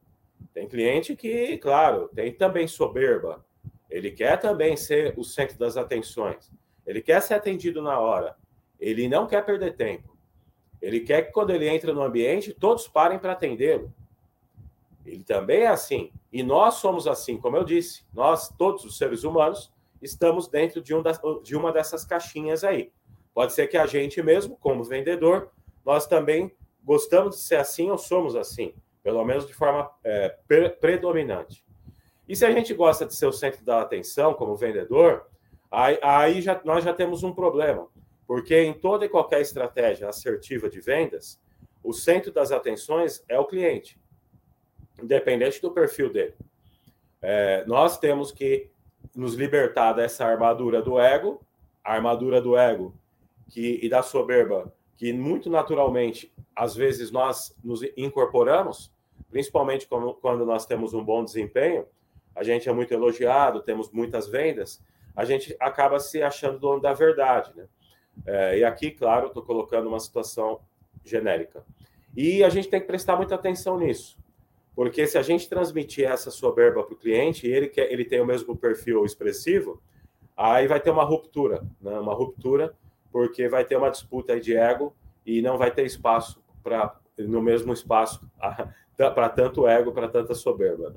[0.54, 3.45] Tem cliente que, claro, tem também soberba.
[3.89, 6.49] Ele quer também ser o centro das atenções.
[6.88, 8.38] Ele quer ser atendido na hora.
[8.80, 10.15] Ele não quer perder tempo.
[10.82, 13.93] Ele quer que quando ele entra no ambiente, todos parem para atendê-lo.
[15.06, 16.12] Ele também é assim.
[16.32, 18.06] E nós somos assim, como eu disse.
[18.13, 19.73] Nós, todos os seres humanos,
[20.04, 22.92] estamos dentro de, um das, de uma dessas caixinhas aí.
[23.34, 25.52] Pode ser que a gente mesmo, como vendedor,
[25.86, 30.70] nós também gostamos de ser assim ou somos assim, pelo menos de forma é, pre
[30.70, 31.66] predominante.
[32.28, 35.28] E se a gente gosta de ser o centro da atenção como vendedor,
[35.70, 37.88] aí, aí já, nós já temos um problema.
[38.26, 41.42] Porque em toda e qualquer estratégia assertiva de vendas,
[41.84, 44.00] o centro das atenções é o cliente,
[45.02, 46.34] independente do perfil dele.
[47.22, 48.70] É, nós temos que
[49.15, 51.41] nos libertar dessa armadura do ego,
[51.84, 52.93] a armadura do ego
[53.49, 58.91] que, e da soberba, que muito naturalmente, às vezes, nós nos incorporamos,
[59.30, 61.86] principalmente quando, nós temos um bom desempenho,
[62.36, 64.81] a gente é muito elogiado, temos muitas vendas,
[65.15, 67.67] a gente acaba se achando dono da verdade, né?
[68.25, 70.60] É, e aqui, claro, estou colocando uma situação
[71.04, 71.63] genérica.
[72.15, 74.17] E a gente tem que prestar muita atenção nisso,
[74.76, 78.19] porque se a gente transmitir essa soberba para o cliente e ele, quer, ele tem
[78.19, 79.82] o mesmo perfil expressivo,
[80.36, 82.00] aí vai ter uma ruptura, né?
[82.00, 82.74] uma ruptura,
[83.12, 84.96] porque vai ter uma disputa de ego
[85.26, 88.28] e não vai ter espaço para no mesmo espaço
[88.98, 90.90] para tanto ego, para tanta soberba.
[90.90, 90.96] Né?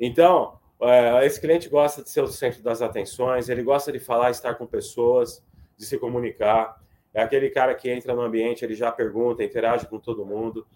[0.00, 4.30] Então, é, esse cliente gosta de ser o centro das atenções, ele gosta de falar,
[4.30, 5.44] estar com pessoas,
[5.76, 6.80] de se comunicar.
[7.12, 10.66] É aquele cara que entra no ambiente, ele já pergunta, interage com todo mundo.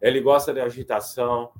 [0.00, 1.50] Ele gosta de agitação,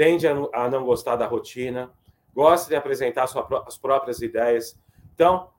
[0.00, 1.90] tende a, não gostar da rotina,
[2.34, 4.80] gosta de apresentar sua, as próprias ideias.
[5.14, 5.50] Então,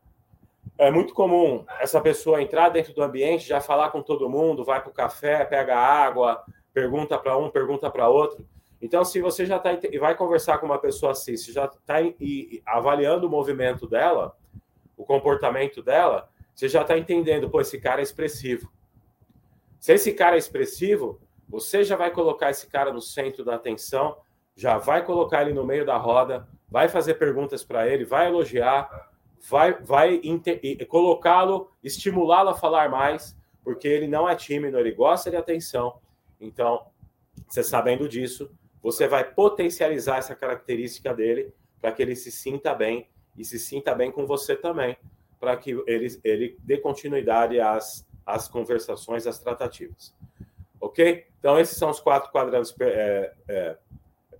[0.80, 4.82] é muito comum essa pessoa entrar dentro do ambiente, já falar com todo mundo, vai
[4.82, 8.44] para o café, pega água, pergunta para um, pergunta para outro.
[8.82, 11.98] Então, se você já está e vai conversar com uma pessoa assim, se já está
[12.66, 14.36] avaliando o movimento dela,
[14.98, 18.72] o comportamento dela, você já está entendendo, pô, esse cara é expressivo.
[19.80, 24.18] Se esse cara é expressivo, você já vai colocar esse cara no centro da atenção,
[24.56, 29.10] já vai colocar ele no meio da roda, vai fazer perguntas para ele, vai elogiar,
[29.50, 30.22] vai, vai
[30.88, 36.00] colocá-lo, estimulá-lo a falar mais, porque ele não é tímido, ele gosta de atenção.
[36.40, 36.86] Então,
[37.48, 43.08] você sabendo disso, você vai potencializar essa característica dele para que ele se sinta bem
[43.38, 44.98] e se sinta bem com você também,
[45.40, 50.14] para que ele, ele dê continuidade às, às conversações, às tratativas.
[50.80, 51.28] Ok?
[51.40, 53.78] Então, esses são os quatro quadrantes é, é,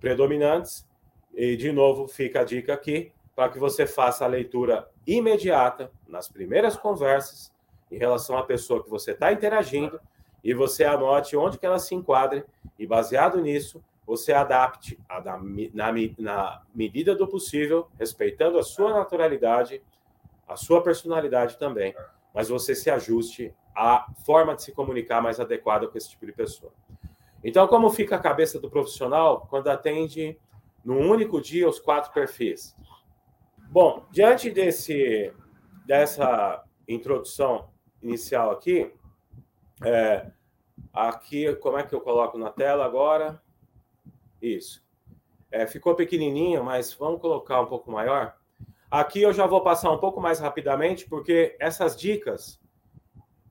[0.02, 0.84] predominantes.
[1.32, 6.28] E, de novo, fica a dica aqui para que você faça a leitura imediata nas
[6.28, 7.50] primeiras conversas
[7.90, 9.98] em relação à pessoa que você está interagindo
[10.44, 12.44] e você anote onde que ela se enquadre
[12.78, 15.38] e, baseado nisso, você adapte a, na,
[15.72, 19.80] na, na medida do possível, respeitando a sua naturalidade,
[20.46, 21.94] a sua personalidade também,
[22.34, 26.32] mas você se ajuste à forma de se comunicar mais adequada com esse tipo de
[26.32, 26.72] pessoa.
[27.44, 30.38] Então, como fica a cabeça do profissional quando atende
[30.84, 32.76] num único dia os quatro perfis?
[33.70, 35.32] Bom, diante desse
[35.84, 37.70] dessa introdução
[38.00, 38.92] inicial aqui,
[39.84, 40.30] é,
[40.92, 43.42] aqui como é que eu coloco na tela agora?
[44.40, 44.84] Isso.
[45.50, 48.36] É, ficou pequenininho, mas vamos colocar um pouco maior.
[48.90, 52.60] Aqui eu já vou passar um pouco mais rapidamente, porque essas dicas,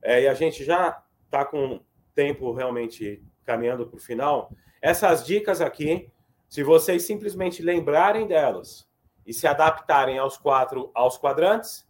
[0.02, 1.82] é, e a gente já está com
[2.14, 4.52] tempo realmente caminhando para o final.
[4.82, 6.10] Essas dicas aqui,
[6.48, 8.88] se vocês simplesmente lembrarem delas
[9.26, 11.86] e se adaptarem aos quatro aos quadrantes,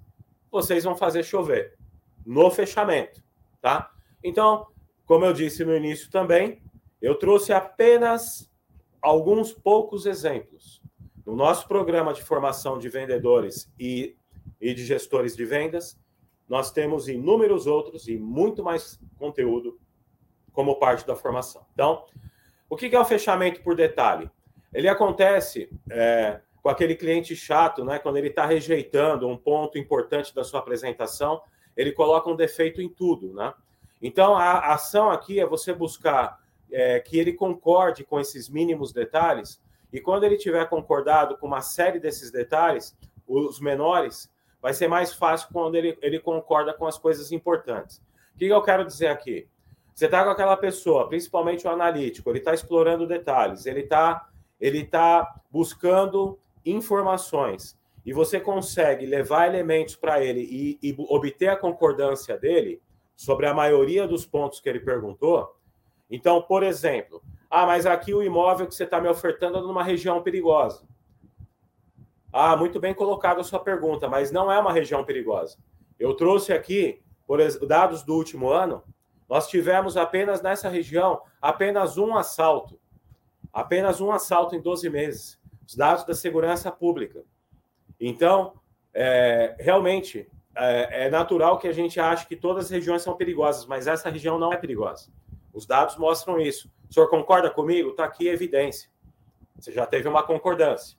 [0.50, 1.78] vocês vão fazer chover
[2.26, 3.24] no fechamento,
[3.62, 3.92] tá?
[4.24, 4.68] Então,
[5.06, 6.62] como eu disse no início também,
[7.02, 8.52] eu trouxe apenas
[9.02, 10.82] alguns poucos exemplos.
[11.26, 14.16] No nosso programa de formação de vendedores e,
[14.60, 15.98] e de gestores de vendas,
[16.48, 19.80] nós temos inúmeros outros e muito mais conteúdo
[20.54, 21.66] como parte da formação.
[21.74, 22.06] Então,
[22.70, 24.30] o que é o fechamento por detalhe?
[24.74, 28.00] Ele acontece é, com aquele cliente chato, né?
[28.00, 31.42] Quando ele está rejeitando um ponto importante da sua apresentação,
[31.76, 33.54] ele coloca um defeito em tudo, né?
[34.02, 36.40] Então, a ação aqui é você buscar
[36.72, 41.62] é, que ele concorde com esses mínimos detalhes, e quando ele tiver concordado com uma
[41.62, 42.98] série desses detalhes,
[43.28, 44.32] os menores,
[44.62, 48.02] vai ser mais fácil quando ele, ele concorda com as coisas importantes.
[48.34, 49.48] O que eu quero dizer aqui?
[50.02, 54.28] Você está com aquela pessoa, principalmente o analítico, ele está explorando detalhes, ele está
[54.60, 61.56] ele tá buscando informações, e você consegue levar elementos para ele e, e obter a
[61.56, 62.82] concordância dele
[63.16, 65.56] sobre a maioria dos pontos que ele perguntou,
[66.10, 69.84] então, por exemplo, ah, mas aqui o imóvel que você está me ofertando é numa
[69.84, 70.84] região perigosa.
[72.34, 75.60] Ah, muito bem colocado a sua pergunta, mas não é uma região perigosa.
[76.00, 77.38] Eu trouxe aqui, por
[77.68, 78.84] dados do último ano,
[79.32, 82.78] nós tivemos apenas nessa região apenas um assalto.
[83.54, 85.40] Apenas um assalto em 12 meses.
[85.66, 87.24] Os dados da segurança pública.
[87.98, 88.60] Então,
[88.94, 93.66] é, realmente, é, é natural que a gente ache que todas as regiões são perigosas,
[93.66, 95.10] mas essa região não é perigosa.
[95.54, 96.70] Os dados mostram isso.
[96.90, 97.92] O senhor concorda comigo?
[97.92, 98.90] Está aqui a evidência.
[99.58, 100.98] Você já teve uma concordância.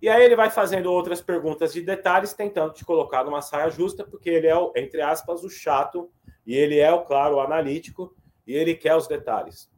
[0.00, 4.04] E aí ele vai fazendo outras perguntas de detalhes, tentando te colocar numa saia justa,
[4.04, 6.08] porque ele é, entre aspas, o chato,
[6.46, 8.14] e ele é, claro, o analítico,
[8.46, 9.70] e ele quer os detalhes.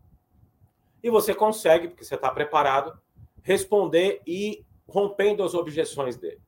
[1.02, 2.98] E você consegue, porque você está preparado,
[3.42, 6.40] responder e rompendo as objeções dele.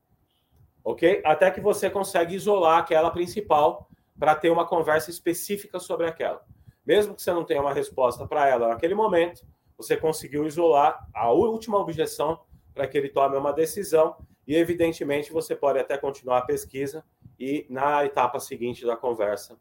[0.83, 1.21] Ok?
[1.23, 3.87] Até que você consegue isolar aquela principal
[4.17, 6.43] para ter uma conversa específica sobre aquela.
[6.85, 9.45] Mesmo que você não tenha uma resposta para ela naquele momento,
[9.77, 12.39] você conseguiu isolar a última objeção
[12.73, 14.15] para que ele tome uma decisão
[14.47, 17.03] e, evidentemente, você pode até continuar a pesquisa
[17.37, 19.59] e, na etapa seguinte da conversa,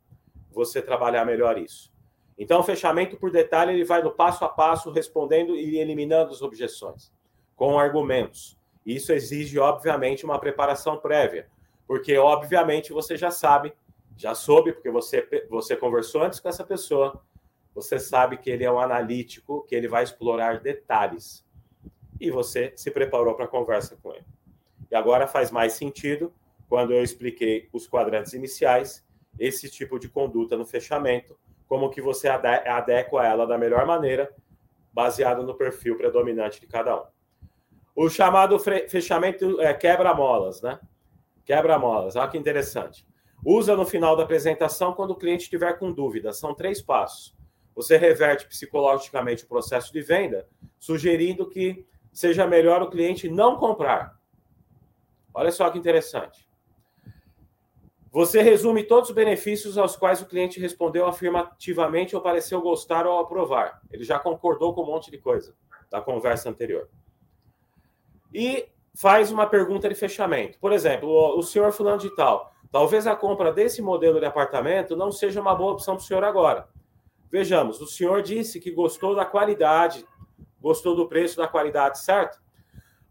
[0.57, 1.93] você trabalhar melhor isso.
[2.39, 6.43] Então, o fechamento por detalhe ele vai no passo a passo, respondendo e eliminando as
[6.43, 7.13] objeções,
[7.55, 8.59] com argumentos.
[8.85, 11.49] Isso exige, obviamente, uma preparação prévia,
[11.87, 13.73] porque, obviamente, você já sabe
[14.17, 17.23] já soube, porque você, você conversou antes com essa pessoa,
[17.75, 21.45] você sabe que ele é um analítico, que ele vai explorar detalhes.
[22.19, 24.25] E você se preparou para a conversa com ele.
[24.91, 26.33] E agora faz mais sentido,
[26.67, 29.05] quando eu expliquei os quadrantes iniciais,
[29.39, 34.33] esse tipo de conduta no fechamento, como que você adequa ela da melhor maneira,
[34.93, 37.05] baseado no perfil predominante de cada um.
[37.95, 40.79] O chamado fechamento é, quebra-molas, né?
[41.45, 43.07] Quebra-molas, olha que interessante.
[43.45, 46.33] Usa no final da apresentação quando o cliente estiver com dúvida.
[46.33, 47.35] São três passos.
[47.75, 54.19] Você reverte psicologicamente o processo de venda, sugerindo que seja melhor o cliente não comprar.
[55.33, 56.46] Olha só que interessante.
[58.17, 63.19] Você resume todos os benefícios aos quais o cliente respondeu afirmativamente ou pareceu gostar ou
[63.19, 63.83] aprovar.
[63.93, 65.55] Ele já concordou com um monte de coisa
[65.91, 66.89] da conversa anterior.
[68.33, 70.59] E faz uma pergunta de fechamento.
[70.59, 75.13] Por exemplo, o, senhor fulano de tal, talvez a compra desse modelo de apartamento não
[75.13, 76.71] seja uma boa opção para o senhor agora.
[77.31, 80.07] Vejamos, o senhor disse que gostou da qualidade,
[80.59, 82.41] gostou do preço da qualidade, certo?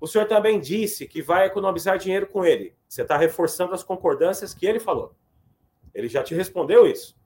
[0.01, 2.74] O senhor também disse que vai economizar dinheiro com ele.
[2.87, 5.15] Você está reforçando as concordâncias que ele falou.
[5.93, 7.17] Ele já te respondeu isso.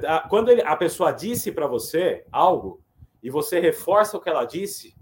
[0.00, 2.82] Tá, quando ele, a pessoa disse para você algo
[3.22, 4.94] e você reforça o que ela disse,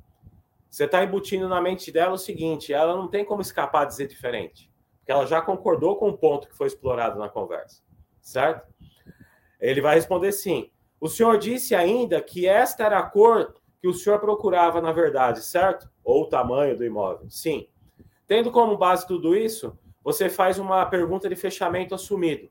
[0.71, 4.09] você está embutindo na mente dela o seguinte: ela não tem como escapar de dizer
[4.09, 7.83] diferente, porque ela já concordou com o ponto que foi explorado na conversa,
[8.21, 8.67] certo?
[9.59, 10.71] Ele vai responder sim.
[11.01, 15.43] O senhor disse ainda que esta era a cor que o senhor procurava na verdade,
[15.43, 15.91] certo?
[16.05, 17.29] Ou o tamanho do imóvel.
[17.31, 17.69] Sim.
[18.27, 22.49] Tendo como base tudo isso, você faz uma pergunta de fechamento assumido.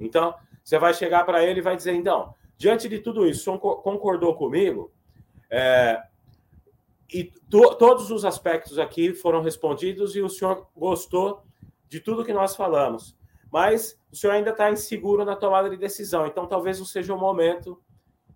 [0.00, 0.34] Então,
[0.64, 3.82] você vai chegar para ele e vai dizer: então, diante de tudo isso, o senhor
[3.82, 4.90] concordou comigo?
[5.50, 6.02] É,
[7.12, 11.42] e to, todos os aspectos aqui foram respondidos e o senhor gostou
[11.86, 13.14] de tudo que nós falamos.
[13.52, 17.18] Mas o senhor ainda está inseguro na tomada de decisão, então talvez não seja o
[17.18, 17.78] momento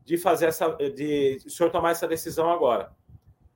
[0.04, 2.94] de fazer essa, de o senhor tomar essa decisão agora.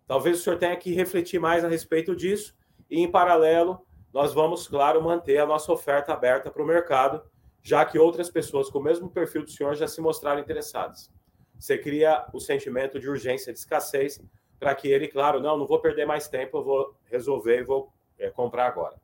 [0.06, 2.56] Talvez o senhor tenha que refletir mais a respeito disso
[2.90, 3.84] e, em paralelo,
[4.14, 7.20] nós vamos, claro, manter a nossa oferta aberta para o mercado,
[7.60, 11.10] já que outras pessoas com o mesmo perfil do senhor já se mostraram interessadas.
[11.58, 14.22] Você cria o sentimento de urgência, de escassez,
[14.60, 17.92] para que ele, claro, não, não vou perder mais tempo, eu vou resolver e vou
[18.16, 18.94] é, comprar agora.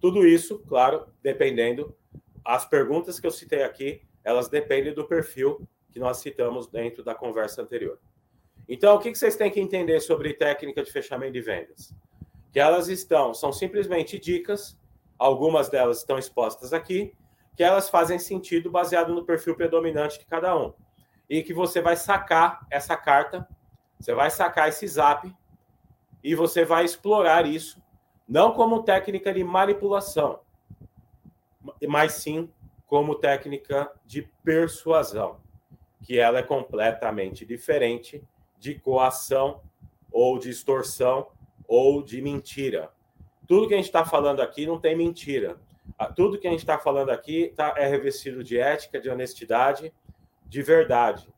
[0.00, 1.96] Tudo isso, claro, dependendo,
[2.44, 7.14] as perguntas que eu citei aqui, elas dependem do perfil que nós citamos dentro da
[7.14, 8.00] conversa anterior.
[8.68, 11.94] Então, o que vocês têm que entender sobre técnica de fechamento de vendas?
[12.56, 14.78] Que elas estão, são simplesmente dicas,
[15.18, 17.12] algumas delas estão expostas aqui,
[17.54, 20.72] que elas fazem sentido baseado no perfil predominante de cada um.
[21.28, 23.46] E que você vai sacar essa carta
[24.00, 25.30] você vai sacar esse zap
[26.24, 27.78] e você vai explorar isso,
[28.26, 30.40] não como técnica de manipulação,
[31.86, 32.50] mas sim
[32.86, 35.42] como técnica de persuasão,
[36.02, 38.26] que ela é completamente diferente
[38.58, 39.60] de coação
[40.10, 41.28] ou de extorsão
[41.66, 42.90] ou de mentira.
[43.46, 45.56] Tudo que a gente está falando aqui não tem mentira.
[46.14, 49.92] Tudo que a gente está falando aqui tá, é revestido de ética, de honestidade,
[50.44, 51.28] de verdade.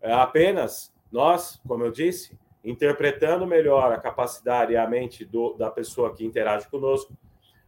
[0.00, 5.70] É apenas nós, como eu disse, interpretando melhor a capacidade e a mente do, da
[5.70, 7.16] pessoa que interage conosco,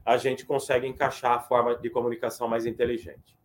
[0.05, 3.37] a gente consegue encaixar a forma de comunicação mais inteligente.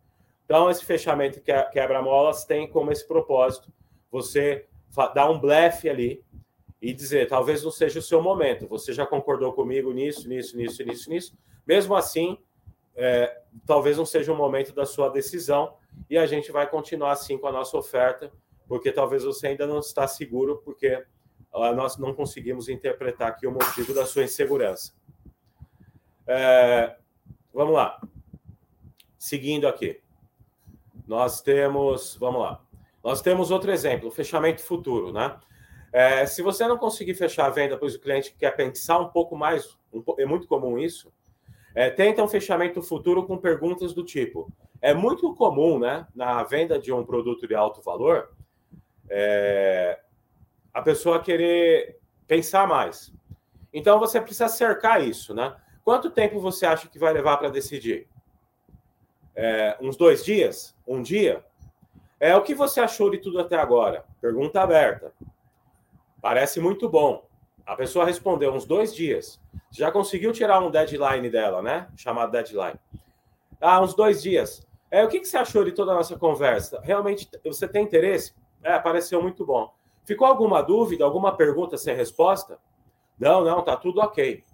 [0.44, 3.72] Então, esse fechamento quebra-molas tem como esse propósito
[4.10, 4.66] você
[5.14, 6.22] dar um blefe ali
[6.82, 10.84] e dizer, talvez não seja o seu momento, você já concordou comigo nisso, nisso, nisso,
[10.84, 11.38] nisso, nisso.
[11.66, 12.36] Mesmo assim,
[12.94, 15.76] é, talvez não seja o momento da sua decisão
[16.10, 18.32] e a gente vai continuar assim com a nossa oferta
[18.72, 20.94] porque talvez você ainda não está seguro, porque
[21.52, 24.94] uh, nós não conseguimos interpretar aqui o motivo da sua insegurança.
[26.26, 26.96] É,
[27.52, 28.00] vamos lá.
[29.18, 30.00] Seguindo aqui.
[31.06, 32.64] Nós temos, vamos lá.
[33.04, 35.38] Nós temos outro exemplo, o fechamento futuro, né?
[35.92, 39.36] É, se você não conseguir fechar a venda, pois o cliente quer pensar um pouco
[39.36, 41.12] mais, um, é muito comum isso.
[41.74, 46.78] É, tenta um fechamento futuro com perguntas do tipo: é muito comum, né, na venda
[46.78, 48.30] de um produto de alto valor,
[49.08, 50.00] é,
[50.72, 53.12] a pessoa querer pensar mais.
[53.72, 55.54] Então você precisa cercar isso, né?
[55.84, 58.08] Quanto tempo você acha que vai levar para decidir?
[59.34, 60.74] É, uns dois dias?
[60.86, 61.44] Um dia?
[62.20, 64.04] É o que você achou de tudo até agora?
[64.20, 65.12] Pergunta aberta.
[66.22, 67.26] Parece muito bom.
[67.66, 69.40] A pessoa respondeu uns dois dias.
[69.72, 71.88] Já conseguiu tirar um deadline dela, né?
[71.96, 72.78] Chamado deadline.
[73.60, 74.64] Ah, uns dois dias.
[74.88, 76.80] É, o que, que você achou de toda a nossa conversa?
[76.84, 78.34] Realmente você tem interesse?
[78.62, 79.74] É, pareceu muito bom.
[80.04, 82.58] Ficou alguma dúvida, alguma pergunta sem resposta?
[83.18, 84.44] Não, não, tá tudo ok.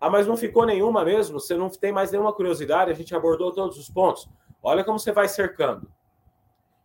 [0.00, 1.38] Ah, mas não ficou nenhuma mesmo?
[1.38, 2.90] Você não tem mais nenhuma curiosidade?
[2.90, 4.28] A gente abordou todos os pontos.
[4.62, 5.90] Olha como você vai cercando.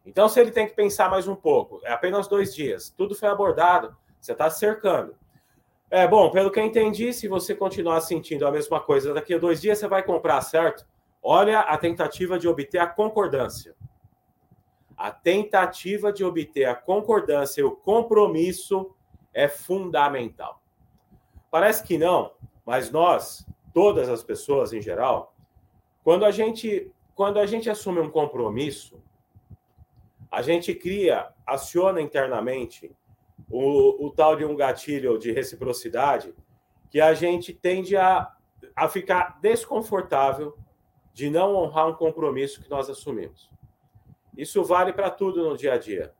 [0.05, 3.29] Então, se ele tem que pensar mais um pouco, é apenas dois dias, tudo foi
[3.29, 5.15] abordado, você está cercando.
[5.91, 9.37] É bom, pelo que eu entendi, se você continuar sentindo a mesma coisa daqui a
[9.37, 10.87] dois dias, você vai comprar, certo?
[11.21, 13.75] Olha a tentativa de obter a concordância.
[14.95, 18.95] A tentativa de obter a concordância e o compromisso
[19.33, 20.61] é fundamental.
[21.51, 22.31] Parece que não,
[22.65, 25.35] mas nós, todas as pessoas em geral,
[26.01, 29.03] quando a gente, quando a gente assume um compromisso,
[30.31, 32.95] a gente cria, aciona internamente
[33.49, 36.33] o, o tal de um gatilho de reciprocidade
[36.89, 38.31] que a gente tende a,
[38.75, 40.57] a ficar desconfortável
[41.13, 43.49] de não honrar um compromisso que nós assumimos.
[44.37, 46.13] Isso vale para tudo no dia a dia.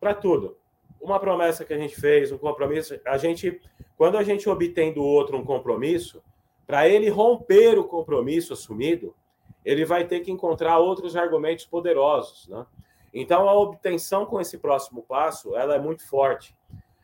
[0.00, 0.56] Para tudo.
[1.00, 3.60] Uma promessa que a gente fez, um compromisso, a gente,
[3.96, 6.22] quando a gente obtém do outro um compromisso,
[6.66, 9.14] para ele romper o compromisso assumido,
[9.64, 12.66] ele vai ter que encontrar outros argumentos poderosos, né?
[13.12, 16.56] Então a obtenção com esse próximo passo, ela é muito forte.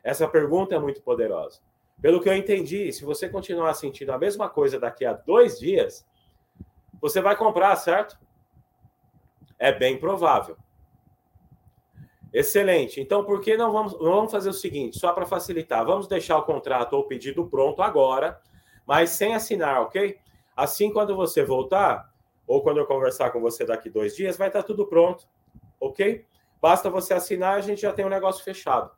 [0.03, 1.61] Essa pergunta é muito poderosa.
[2.01, 6.07] Pelo que eu entendi, se você continuar sentindo a mesma coisa daqui a dois dias,
[7.01, 8.19] você vai comprar, certo?
[9.59, 10.57] É bem provável.
[12.33, 13.01] Excelente.
[13.01, 15.87] Então, por que não vamos, vamos fazer o seguinte, só para facilitar?
[15.87, 18.41] Vamos deixar o contrato ou o pedido pronto agora,
[18.85, 20.19] mas sem assinar, ok?
[20.57, 22.13] Assim, quando você voltar,
[22.47, 25.29] ou quando eu conversar com você daqui dois dias, vai estar tudo pronto,
[25.87, 26.25] ok?
[26.61, 28.91] Basta você assinar, a gente já tem um negócio fechado.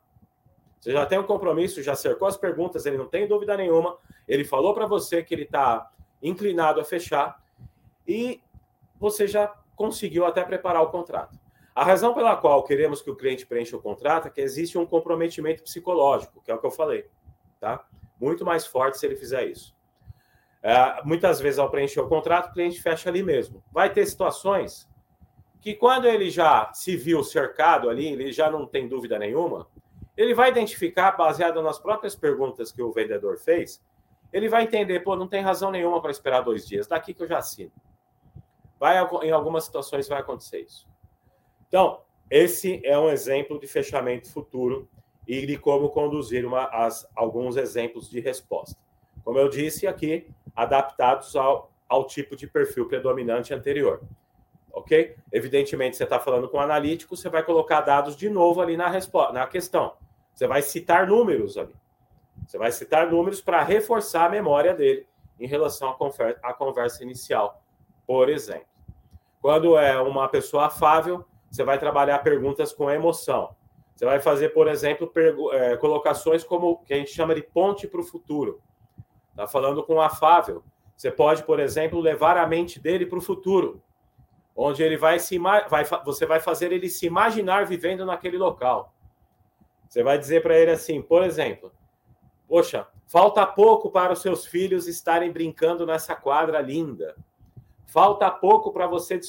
[0.79, 3.97] Você já tem um compromisso, já cercou as perguntas, ele não tem dúvida nenhuma.
[4.27, 7.43] Ele falou para você que ele está inclinado a fechar
[8.07, 8.41] e
[8.99, 11.37] você já conseguiu até preparar o contrato.
[11.75, 14.85] A razão pela qual queremos que o cliente preencha o contrato é que existe um
[14.85, 17.07] comprometimento psicológico, que é o que eu falei,
[17.59, 17.85] tá?
[18.19, 19.75] Muito mais forte se ele fizer isso.
[20.63, 23.63] É, muitas vezes, ao preencher o contrato, o cliente fecha ali mesmo.
[23.71, 24.87] Vai ter situações
[25.61, 29.67] que, quando ele já se viu cercado ali, ele já não tem dúvida nenhuma,
[30.15, 33.83] ele vai identificar, baseado nas próprias perguntas que o vendedor fez,
[34.33, 37.27] ele vai entender, pô, não tem razão nenhuma para esperar dois dias, daqui que eu
[37.27, 37.71] já assino.
[38.79, 40.87] Vai, em algumas situações vai acontecer isso.
[41.67, 44.87] Então, esse é um exemplo de fechamento futuro
[45.27, 48.77] e de como conduzir uma, as, alguns exemplos de resposta.
[49.23, 54.01] Como eu disse aqui, adaptados ao, ao tipo de perfil predominante anterior.
[54.77, 55.15] Ok?
[55.31, 58.87] Evidentemente, você está falando com um analítico, você vai colocar dados de novo ali na,
[58.87, 59.95] resposta, na questão.
[60.35, 61.75] Você vai citar números ali.
[62.45, 65.07] Você vai citar números para reforçar a memória dele
[65.39, 65.97] em relação
[66.43, 67.59] à conversa inicial,
[68.05, 68.67] por exemplo.
[69.41, 73.55] Quando é uma pessoa afável, você vai trabalhar perguntas com emoção.
[73.95, 75.11] Você vai fazer, por exemplo,
[75.53, 78.61] é, colocações como que a gente chama de ponte para o futuro.
[79.31, 80.63] Está falando com um afável.
[80.95, 83.81] Você pode, por exemplo, levar a mente dele para o futuro,
[84.57, 88.91] onde ele vai se vai, você vai fazer ele se imaginar vivendo naquele local.
[89.87, 91.71] Você vai dizer para ele assim, por exemplo,
[92.47, 97.15] poxa, falta pouco para os seus filhos estarem brincando nessa quadra linda.
[97.85, 99.19] Falta pouco para você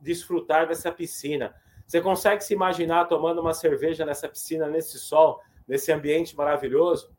[0.00, 1.54] desfrutar dessa piscina.
[1.86, 7.12] Você consegue se imaginar tomando uma cerveja nessa piscina, nesse sol, nesse ambiente maravilhoso?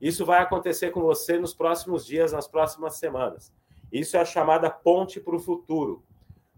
[0.00, 3.52] Isso vai acontecer com você nos próximos dias, nas próximas semanas.
[3.90, 6.04] Isso é a chamada ponte para o futuro.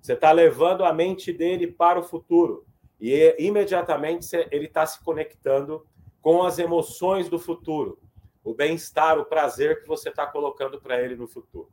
[0.08, 2.66] Você está levando a mente dele para o futuro.
[2.98, 5.86] E imediatamente ele está se conectando
[6.22, 8.00] com as emoções do futuro,
[8.42, 11.70] o bem-estar, o prazer que você está colocando para ele no futuro.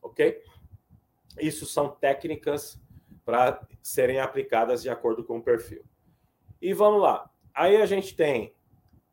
[0.00, 0.42] Ok?
[1.38, 2.80] Isso são técnicas
[3.22, 5.84] para serem aplicadas de acordo com o perfil.
[6.62, 7.30] E vamos lá.
[7.52, 8.56] Aí a gente tem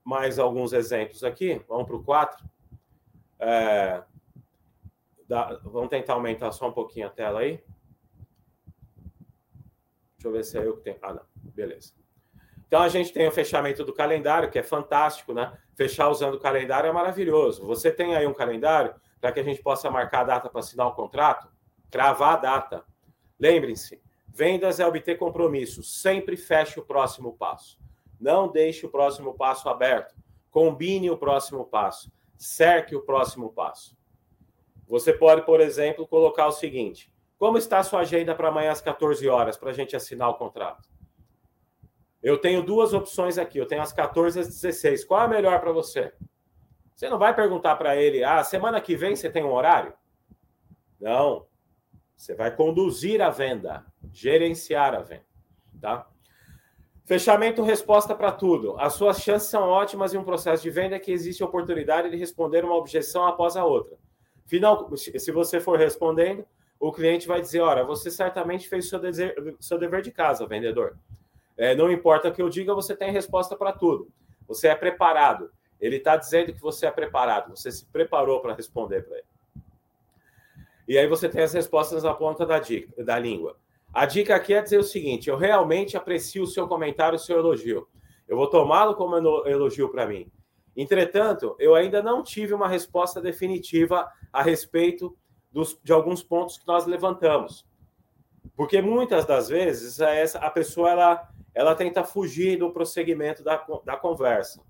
[0.02, 1.62] mais alguns exemplos aqui.
[1.68, 2.50] Vamos para o 4.
[3.38, 4.02] É,
[5.28, 7.62] dá, vamos tentar aumentar só um pouquinho a tela aí.
[10.22, 10.98] Deixa eu ver se é eu que tenho.
[11.02, 11.24] Ah, não.
[11.36, 11.94] Beleza.
[12.68, 15.58] Então a gente tem o fechamento do calendário, que é fantástico, né?
[15.74, 17.66] Fechar usando o calendário é maravilhoso.
[17.66, 20.86] Você tem aí um calendário para que a gente possa marcar a data para assinar
[20.86, 21.52] o contrato,
[21.90, 22.86] cravar a data.
[23.40, 24.00] Lembrem-se,
[24.30, 25.82] vendas é obter compromisso.
[25.82, 27.80] Sempre feche o próximo passo.
[28.20, 30.14] Não deixe o próximo passo aberto.
[30.52, 32.12] Combine o próximo passo.
[32.38, 33.98] Cerque o próximo passo.
[34.88, 37.11] Você pode, por exemplo, colocar o seguinte:
[37.42, 40.36] como está a sua agenda para amanhã às 14 horas para a gente assinar o
[40.36, 40.88] contrato?
[42.22, 43.58] Eu tenho duas opções aqui.
[43.58, 45.04] Eu tenho as 14 e as 16.
[45.06, 46.14] Qual é a melhor para você?
[46.96, 49.92] Você não vai perguntar para ele, ah, semana que vem você tem um horário?
[51.00, 51.48] Não.
[52.16, 55.26] Você vai conduzir a venda, gerenciar a venda,
[55.82, 56.08] tá?
[57.06, 58.80] Fechamento, resposta para tudo.
[58.80, 62.64] As suas chances são ótimas em um processo de venda que existe oportunidade de responder
[62.64, 63.98] uma objeção após a outra.
[64.46, 66.46] Final, se você for respondendo,
[66.82, 70.98] o cliente vai dizer: Olha, você certamente fez seu, dever, seu dever de casa, vendedor.
[71.56, 74.12] É, não importa o que eu diga, você tem resposta para tudo.
[74.48, 75.52] Você é preparado.
[75.80, 77.56] Ele está dizendo que você é preparado.
[77.56, 79.28] Você se preparou para responder para ele.
[80.88, 83.58] E aí você tem as respostas na ponta da, dica, da língua.
[83.94, 87.38] A dica aqui é dizer o seguinte: eu realmente aprecio o seu comentário, o seu
[87.38, 87.88] elogio.
[88.28, 89.16] Eu vou tomá-lo como
[89.48, 90.32] elogio para mim.
[90.76, 95.16] Entretanto, eu ainda não tive uma resposta definitiva a respeito
[95.52, 97.66] dos, de alguns pontos que nós levantamos.
[98.56, 100.00] Porque muitas das vezes
[100.36, 104.62] a pessoa ela, ela tenta fugir do prosseguimento da, da conversa.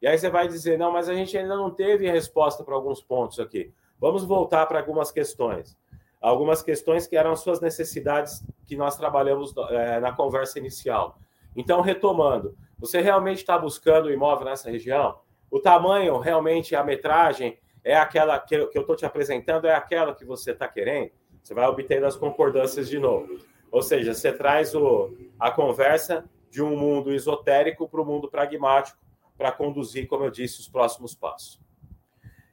[0.00, 3.02] E aí você vai dizer: não, mas a gente ainda não teve resposta para alguns
[3.02, 3.72] pontos aqui.
[3.98, 5.76] Vamos voltar para algumas questões.
[6.20, 11.18] Algumas questões que eram suas necessidades que nós trabalhamos é, na conversa inicial.
[11.54, 15.18] Então, retomando, você realmente está buscando imóvel nessa região?
[15.50, 20.24] O tamanho, realmente, a metragem é aquela que eu estou te apresentando, é aquela que
[20.24, 21.12] você está querendo?
[21.42, 23.38] Você vai obtendo as concordâncias de novo.
[23.70, 28.98] Ou seja, você traz o, a conversa de um mundo esotérico para o mundo pragmático
[29.36, 31.60] para conduzir, como eu disse, os próximos passos.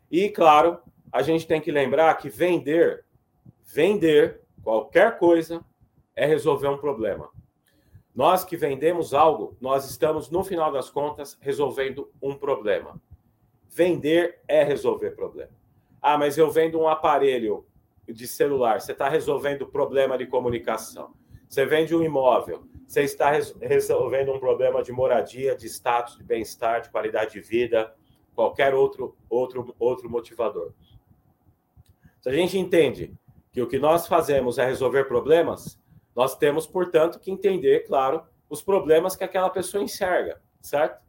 [0.10, 0.80] E, claro,
[1.12, 3.06] a gente tem que lembrar que vender,
[3.64, 5.64] vender qualquer coisa
[6.16, 7.30] é resolver um problema.
[8.14, 13.00] Nós que vendemos algo, nós estamos, no final das contas, resolvendo um problema.
[13.74, 15.52] Vender é resolver problema.
[16.02, 17.66] Ah, mas eu vendo um aparelho
[18.06, 21.14] de celular, você está resolvendo problema de comunicação.
[21.48, 26.82] Você vende um imóvel, você está resolvendo um problema de moradia, de status, de bem-estar,
[26.82, 27.96] de qualidade de vida,
[28.36, 30.74] qualquer outro, outro, outro motivador.
[32.20, 33.14] Se a gente entende
[33.54, 35.80] que o que nós fazemos é resolver problemas,
[36.14, 41.02] nós temos, portanto, que entender, claro, os problemas que aquela pessoa enxerga, certo?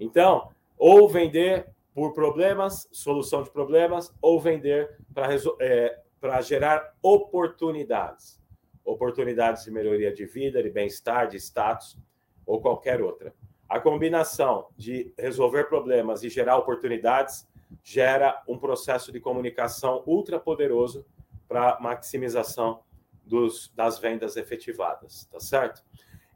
[0.00, 8.38] Então, ou vender por problemas, solução de problemas, ou vender para é, gerar oportunidades.
[8.84, 11.98] Oportunidades de melhoria de vida, de bem-estar, de status,
[12.44, 13.34] ou qualquer outra.
[13.66, 17.48] A combinação de resolver problemas e gerar oportunidades
[17.82, 21.06] gera um processo de comunicação ultra poderoso
[21.48, 22.82] para maximização
[23.24, 25.82] dos, das vendas efetivadas, tá certo?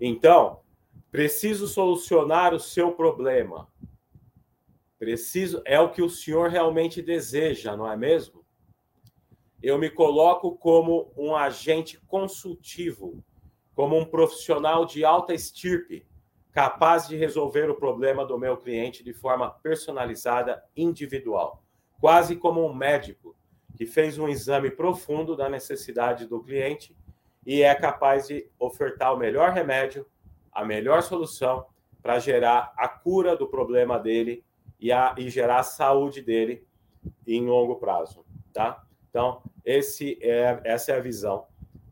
[0.01, 0.61] Então,
[1.13, 3.69] preciso solucionar o seu problema.
[5.01, 8.45] Preciso, é o que o senhor realmente deseja, não é mesmo?
[9.63, 13.25] Eu me coloco como um agente consultivo,
[13.75, 16.07] como um profissional de alta estirpe,
[16.53, 21.65] capaz de resolver o problema do meu cliente de forma personalizada, individual,
[21.99, 23.35] quase como um médico
[23.79, 26.95] que fez um exame profundo da necessidade do cliente
[27.47, 30.07] e é capaz de ofertar o melhor remédio,
[30.53, 31.65] a melhor solução
[32.03, 34.45] para gerar a cura do problema dele
[34.81, 36.67] e, a, e gerar a saúde dele
[37.27, 38.85] em longo prazo, tá?
[39.09, 41.47] Então, esse é, essa é a visão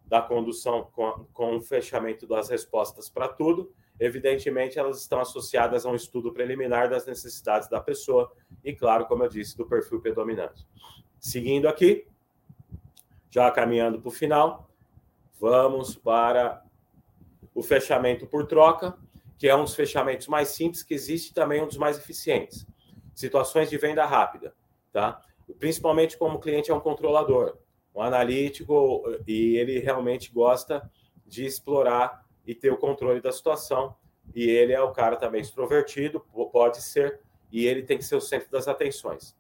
[0.07, 3.73] da condução com, com o fechamento das respostas para tudo.
[4.01, 8.33] Evidentemente, elas estão associadas a um estudo preliminar das necessidades da pessoa
[8.65, 10.67] e, claro, como eu disse, do perfil predominante.
[11.19, 12.07] Seguindo aqui,
[13.31, 14.71] já caminhando para o final,
[15.39, 16.65] vamos para
[17.55, 18.97] o fechamento por troca,
[19.37, 22.67] que é um dos fechamentos mais simples que existe também um dos mais eficientes.
[23.19, 24.55] Situações de venda rápida,
[24.93, 25.21] tá?
[25.59, 27.59] Principalmente como o cliente é um controlador,
[27.93, 30.89] um analítico e ele realmente gosta
[31.27, 33.97] de explorar e ter o controle da situação.
[34.33, 36.21] E ele é o cara também extrovertido,
[36.53, 37.19] pode ser,
[37.51, 39.35] e ele tem que ser o centro das atenções.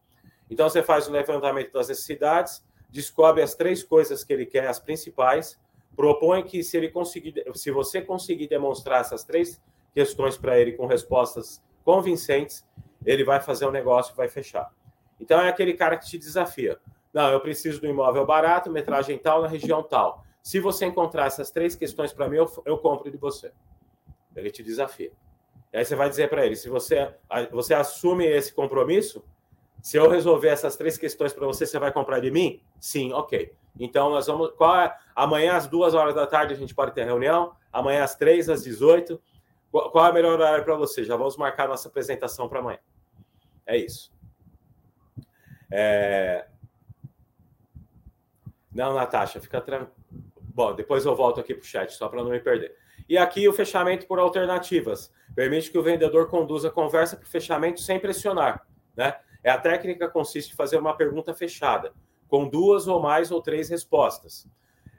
[0.50, 4.80] Então você faz o levantamento das necessidades, descobre as três coisas que ele quer, as
[4.80, 5.56] principais,
[5.94, 9.62] propõe que se ele conseguir, se você conseguir demonstrar essas três
[9.94, 12.66] questões para ele com respostas convincentes,
[13.04, 14.72] ele vai fazer um negócio e vai fechar.
[15.20, 16.78] Então é aquele cara que te desafia.
[17.12, 20.24] Não, eu preciso do imóvel barato, metragem tal, na região tal.
[20.42, 23.52] Se você encontrar essas três questões para mim, eu, eu compro de você.
[24.36, 25.10] Ele te desafia.
[25.72, 27.12] E aí você vai dizer para ele: se você,
[27.50, 29.22] você assume esse compromisso,
[29.82, 32.60] se eu resolver essas três questões para você, você vai comprar de mim?
[32.80, 33.52] Sim, ok.
[33.78, 34.50] Então nós vamos.
[34.52, 34.94] Qual é?
[35.14, 37.52] Amanhã às duas horas da tarde a gente pode ter reunião.
[37.72, 39.20] Amanhã às três, às 18.
[39.70, 41.04] Qual é o melhor horário para você?
[41.04, 42.78] Já vamos marcar nossa apresentação para amanhã.
[43.66, 44.12] É isso.
[45.70, 46.46] É...
[48.72, 49.92] Não, Natasha, fica tranquilo.
[50.40, 52.76] Bom, depois eu volto aqui para o chat, só para não me perder.
[53.08, 55.12] E aqui o fechamento por alternativas.
[55.34, 58.66] Permite que o vendedor conduza a conversa para o fechamento sem pressionar.
[58.96, 59.14] Né?
[59.42, 61.92] É a técnica consiste em fazer uma pergunta fechada,
[62.26, 64.48] com duas ou mais ou três respostas.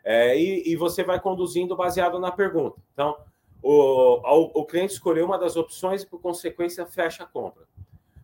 [0.03, 2.81] É, e, e, você vai conduzindo baseado na pergunta.
[2.93, 3.17] Então,
[3.61, 7.65] o, o, o cliente escolheu uma das opções e, por consequência, fecha a compra.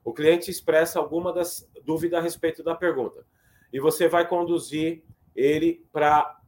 [0.03, 3.25] O cliente expressa alguma das dúvidas a respeito da pergunta.
[3.73, 5.03] E você vai conduzir
[5.35, 6.39] ele para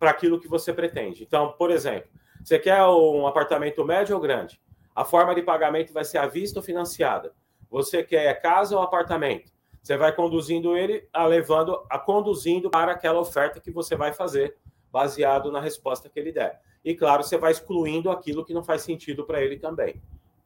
[0.00, 1.22] aquilo que você pretende.
[1.22, 2.10] Então, por exemplo,
[2.42, 4.60] você quer um apartamento médio ou grande?
[4.94, 7.32] A forma de pagamento vai ser à vista ou financiada?
[7.70, 9.50] Você quer casa ou apartamento?
[9.82, 14.56] Você vai conduzindo ele, a levando, a conduzindo para aquela oferta que você vai fazer
[14.90, 16.60] baseado na resposta que ele der.
[16.84, 20.00] E claro, você vai excluindo aquilo que não faz sentido para ele também,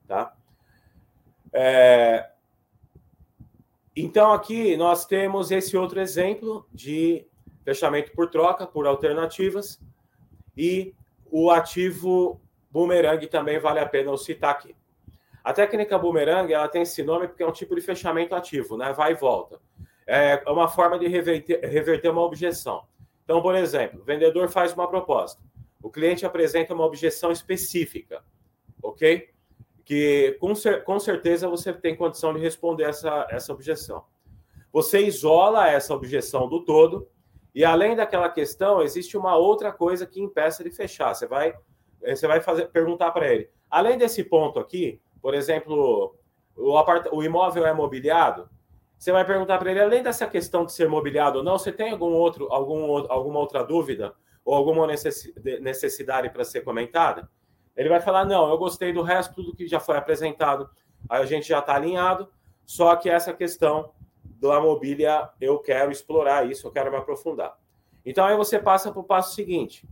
[0.07, 0.35] tá?
[1.53, 2.31] É...
[3.97, 7.27] Então aqui nós temos esse outro exemplo de
[7.65, 9.81] fechamento por troca, por alternativas,
[10.57, 10.95] e
[11.31, 14.77] o ativo boomerang também vale a pena eu citar aqui.
[15.43, 18.93] A técnica boomerang ela tem esse nome porque é um tipo de fechamento ativo, né?
[18.93, 19.61] Vai e volta.
[20.07, 22.87] É uma forma de reverter, reverter uma objeção.
[23.25, 25.43] Então, por exemplo, o vendedor faz uma proposta,
[25.83, 28.23] o cliente apresenta uma objeção específica,
[28.83, 29.31] ok?
[29.85, 30.53] Que com,
[30.85, 34.05] com certeza você tem condição de responder essa, essa objeção.
[34.73, 37.09] Você isola essa objeção do todo
[37.55, 41.15] e além daquela questão, existe uma outra coisa que impeça de fechar.
[41.15, 41.55] Você vai,
[42.03, 43.49] eh, você vai fazer, perguntar para ele.
[43.71, 46.15] Além desse ponto aqui, por exemplo,
[46.57, 46.75] o,
[47.13, 48.49] o imóvel é mobiliado,
[48.99, 51.91] você vai perguntar para ele, além dessa questão de ser mobiliado ou não, você tem
[51.91, 54.15] algum outro, algum, alguma outra dúvida
[54.49, 57.29] ou alguma necessidade para ser comentada?
[57.77, 60.71] Ele vai falar, não, eu gostei do resto, tudo que já foi apresentado,
[61.07, 62.31] a gente já está alinhado,
[62.65, 63.93] só que essa questão
[64.25, 67.59] da mobília, eu quero explorar isso, eu quero me aprofundar.
[68.07, 69.87] Então, aí você passa para o passo seguinte.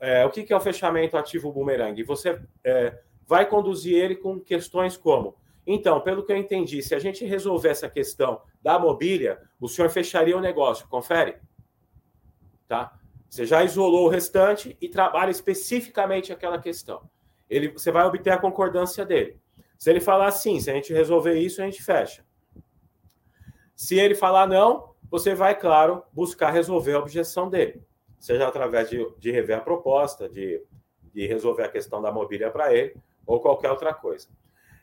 [0.00, 2.02] É, o que, que, é o fechamento ativo boomerang?
[2.02, 6.98] Você é, vai conduzir ele com questões como: então, pelo que eu entendi, se a
[6.98, 11.36] gente resolver essa questão da mobília, o senhor fecharia o negócio, confere?
[12.66, 12.98] Tá?
[13.32, 17.08] Você já isolou o restante e trabalha especificamente aquela questão.
[17.48, 19.40] Ele, você vai obter a concordância dele.
[19.78, 22.26] Se ele falar sim, se a gente resolver isso, a gente fecha.
[23.74, 27.82] Se ele falar não, você vai, claro, buscar resolver a objeção dele,
[28.20, 30.62] seja através de, de rever a proposta, de,
[31.14, 32.94] de resolver a questão da mobília para ele,
[33.26, 34.28] ou qualquer outra coisa.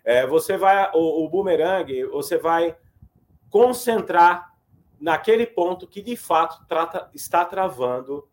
[0.04, 2.76] É, você vai, o, o boomerang, você vai
[3.48, 4.56] concentrar
[5.00, 8.28] naquele ponto que de fato trata, está travando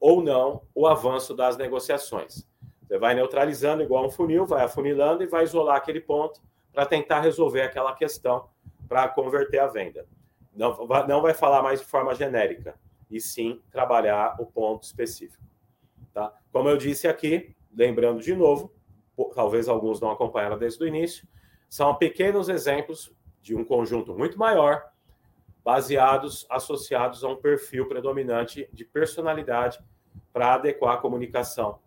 [0.00, 2.48] ou não o avanço das negociações.
[2.82, 6.40] Você vai neutralizando igual um funil, vai afunilando e vai isolar aquele ponto
[6.72, 8.48] para tentar resolver aquela questão
[8.88, 10.06] para converter a venda.
[10.52, 10.76] Não,
[11.06, 12.74] não vai falar mais de forma genérica,
[13.10, 15.42] e sim trabalhar o ponto específico.
[16.12, 16.32] Tá?
[16.52, 18.72] Como eu disse aqui, lembrando de novo,
[19.34, 21.26] talvez alguns não acompanharam desde o início,
[21.68, 24.89] são pequenos exemplos de um conjunto muito maior,
[25.64, 29.78] baseados, associados a um perfil predominante de personalidade
[30.32, 31.78] para adequar a comunicação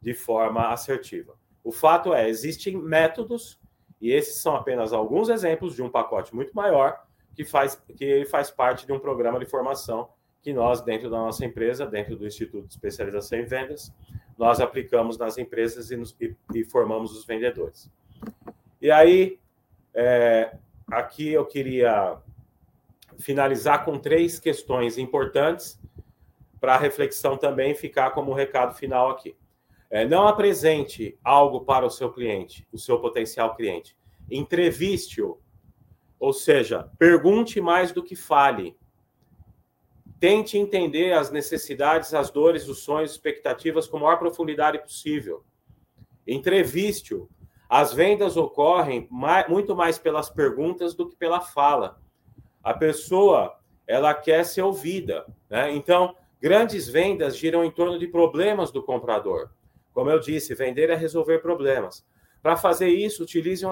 [0.00, 1.34] de forma assertiva.
[1.64, 3.58] O fato é, existem métodos
[4.00, 7.04] e esses são apenas alguns exemplos de um pacote muito maior
[7.34, 10.08] que faz, que faz parte de um programa de formação
[10.42, 13.92] que nós, dentro da nossa empresa, dentro do Instituto de Especialização em Vendas,
[14.36, 17.88] nós aplicamos nas empresas e, nos, e, e formamos os vendedores.
[18.80, 19.38] E aí,
[19.94, 20.56] é,
[20.90, 22.18] aqui eu queria
[23.18, 25.80] finalizar com três questões importantes
[26.60, 29.36] para a reflexão também ficar como recado final aqui.
[29.90, 33.96] É, não apresente algo para o seu cliente, o seu potencial cliente.
[34.30, 35.38] Entreviste-o.
[36.18, 38.76] Ou seja, pergunte mais do que fale.
[40.20, 45.44] Tente entender as necessidades, as dores, os sonhos, expectativas com a maior profundidade possível.
[46.26, 47.28] Entreviste-o.
[47.68, 52.01] As vendas ocorrem mais, muito mais pelas perguntas do que pela fala.
[52.62, 55.26] A pessoa, ela quer ser ouvida.
[55.50, 55.72] Né?
[55.72, 59.50] Então, grandes vendas giram em torno de problemas do comprador.
[59.92, 62.04] Como eu disse, vender é resolver problemas.
[62.42, 63.70] Para fazer isso, utilize um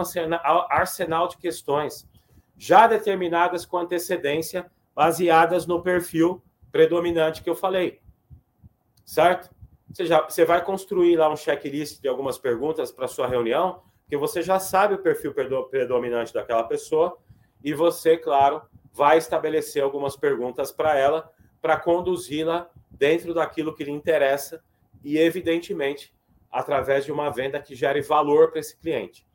[0.68, 2.08] arsenal de questões
[2.56, 8.00] já determinadas com antecedência, baseadas no perfil predominante que eu falei.
[9.04, 9.50] Certo?
[9.90, 14.16] Você, já, você vai construir lá um checklist de algumas perguntas para sua reunião, porque
[14.16, 15.34] você já sabe o perfil
[15.68, 17.16] predominante daquela pessoa
[17.64, 18.62] e você, claro,
[18.92, 21.30] vai estabelecer algumas perguntas para ela
[21.60, 24.62] para conduzi-la dentro daquilo que lhe interessa
[25.04, 26.14] e, evidentemente,
[26.50, 29.26] através de uma venda que gere valor para esse cliente.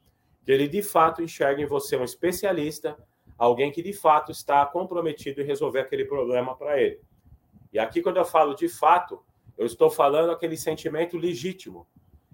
[0.43, 2.97] Que ele, de fato, enxergue em você um especialista,
[3.37, 6.99] alguém que, de fato, está comprometido em resolver aquele problema para ele.
[7.71, 9.23] E aqui, quando eu falo de fato,
[9.57, 11.87] eu estou falando aquele sentimento legítimo.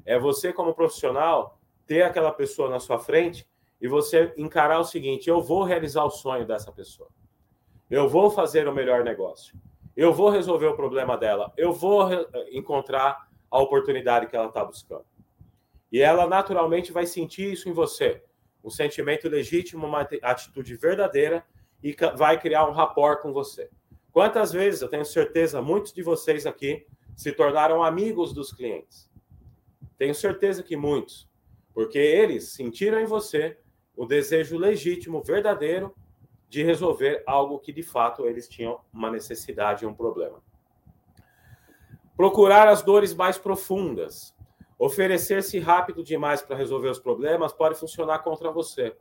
[0.06, 3.48] É você, como profissional, ter aquela pessoa na sua frente
[3.82, 7.10] e você encarar o seguinte: eu vou realizar o sonho dessa pessoa.
[7.90, 9.60] Eu vou fazer o melhor negócio.
[9.98, 11.52] Eu vou resolver o problema dela.
[11.58, 12.08] Eu vou
[12.52, 15.06] encontrar a oportunidade que ela está buscando.
[15.92, 18.24] E ela naturalmente vai sentir isso em você.
[18.64, 21.44] Um sentimento legítimo, uma atitude verdadeira
[21.84, 23.70] e vai criar um rapport com você.
[24.12, 29.10] Quantas vezes, eu tenho certeza, muitos de vocês aqui se tornaram amigos dos clientes.
[29.98, 31.30] Tenho certeza que muitos,
[31.74, 33.58] porque eles sentiram em você
[34.02, 35.94] o desejo legítimo, verdadeiro,
[36.50, 40.42] de resolver algo que de fato eles tinham uma necessidade um problema.
[42.18, 44.36] Procurar as dores mais profundas.
[44.80, 48.98] Oferecer-se rápido demais para resolver os problemas pode funcionar contra você.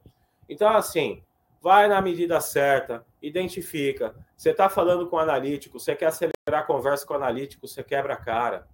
[0.46, 1.24] Então, assim,
[1.62, 4.14] vai na medida certa, identifica.
[4.36, 7.82] Você está falando com o analítico, você quer acelerar a conversa com o analítico, você
[7.82, 8.68] quebra a cara.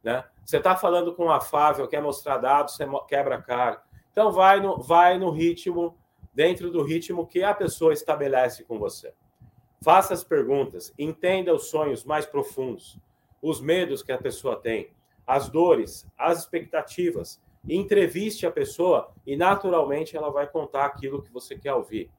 [0.00, 0.24] Né?
[0.44, 3.82] Você está falando com o afável, quer mostrar dados, você quebra a cara.
[4.16, 5.94] Então, vai no, vai no ritmo,
[6.32, 9.12] dentro do ritmo que a pessoa estabelece com você.
[9.82, 12.98] Faça as perguntas, entenda os sonhos mais profundos,
[13.42, 14.88] os medos que a pessoa tem,
[15.26, 17.42] as dores, as expectativas.
[17.68, 22.10] Entreviste a pessoa e, naturalmente, ela vai contar aquilo que você quer ouvir.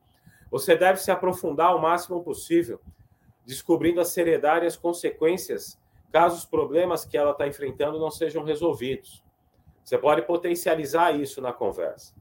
[0.51, 2.79] Você deve se aprofundar o máximo possível,
[3.43, 5.79] descobrindo a seriedade e as consequências
[6.11, 9.25] caso os problemas que ela está enfrentando não sejam resolvidos.
[9.87, 12.13] Você pode potencializar isso na conversa.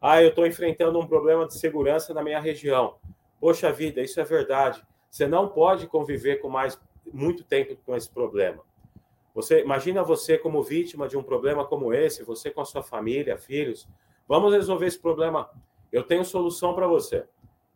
[0.00, 2.94] Ah, eu estou enfrentando um problema de segurança na minha região.
[3.40, 4.86] Poxa vida, isso é verdade.
[5.10, 6.80] Você não pode conviver com mais
[7.12, 8.62] muito tempo com esse problema.
[9.34, 13.36] Você imagina você como vítima de um problema como esse, você com a sua família,
[13.36, 13.88] filhos.
[14.28, 15.50] Vamos resolver esse problema.
[15.90, 17.24] Eu tenho solução para você.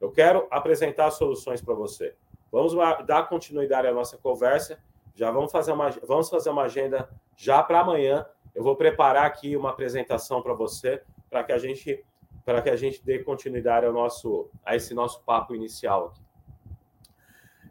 [0.01, 2.15] Eu quero apresentar soluções para você.
[2.53, 2.75] Vamos
[3.05, 4.79] dar continuidade à nossa conversa.
[5.17, 8.25] Já vamos fazer uma, vamos fazer uma agenda já para amanhã.
[8.55, 12.05] Eu vou preparar aqui uma apresentação para você, para que a gente
[12.45, 16.21] para que a gente dê continuidade ao nosso a esse nosso papo inicial aqui.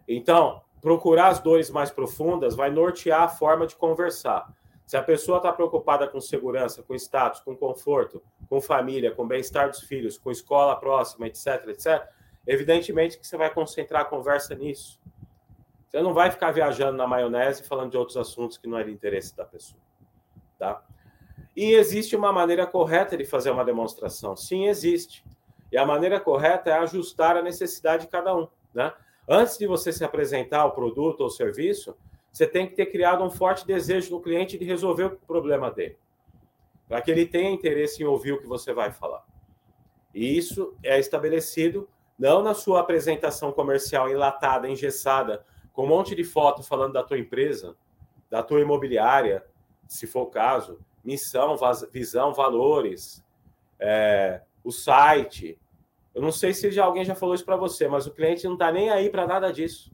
[0.08, 4.52] Então, procurar as dores mais profundas vai nortear a forma de conversar.
[4.86, 9.70] Se a pessoa está preocupada com segurança, com status, com conforto, com família, com bem-estar
[9.70, 12.10] dos filhos, com escola próxima, etc, etc,
[12.46, 15.00] Evidentemente que você vai concentrar a conversa nisso.
[15.88, 18.92] Você não vai ficar viajando na maionese falando de outros assuntos que não é de
[18.92, 19.82] interesse da pessoa.
[20.62, 20.80] Tá?
[21.56, 24.36] E existe uma maneira correta de fazer uma demonstração.
[24.36, 25.26] Sim, existe.
[25.72, 28.48] E a maneira correta é ajustar a necessidade de cada um.
[28.72, 28.94] Né?
[29.28, 31.98] Antes de você se apresentar o produto ou serviço,
[32.32, 35.98] você tem que ter criado um forte desejo no cliente de resolver o problema dele,
[36.88, 39.26] para que ele tenha interesse em ouvir o que você vai falar.
[40.14, 41.90] E isso é estabelecido
[42.20, 45.44] não na sua apresentação comercial enlatada, engessada,
[45.74, 47.76] com um monte de foto falando da tua empresa,
[48.30, 49.44] da tua imobiliária,
[49.92, 51.54] se for o caso, missão,
[51.92, 53.22] visão, valores,
[53.78, 55.60] é, o site.
[56.16, 58.54] Eu não sei se já alguém já falou isso para você, mas o cliente não
[58.54, 59.92] está nem aí para nada disso.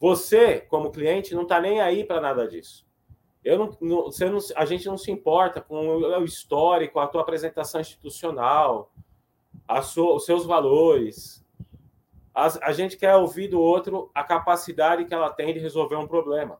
[0.00, 2.86] Você, como cliente, não está nem aí para nada disso.
[3.44, 7.20] Eu não, não, você não, a gente não se importa com o histórico, a tua
[7.20, 8.90] apresentação institucional,
[9.82, 11.44] sua, os seus valores.
[12.34, 16.06] A, a gente quer ouvir do outro a capacidade que ela tem de resolver um
[16.06, 16.58] problema.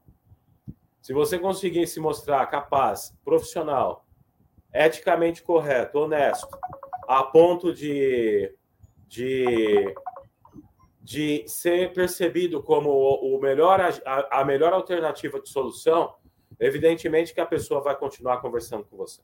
[1.01, 4.05] Se você conseguir se mostrar capaz, profissional,
[4.72, 6.49] eticamente correto, honesto,
[7.07, 8.55] a ponto de,
[9.07, 9.94] de,
[11.01, 16.14] de ser percebido como o melhor, a, a melhor alternativa de solução,
[16.61, 19.22] evidentemente que a pessoa vai continuar conversando com você.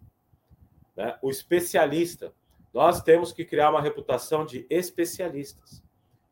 [0.97, 1.19] Né?
[1.21, 2.33] O especialista,
[2.73, 5.83] nós temos que criar uma reputação de especialistas.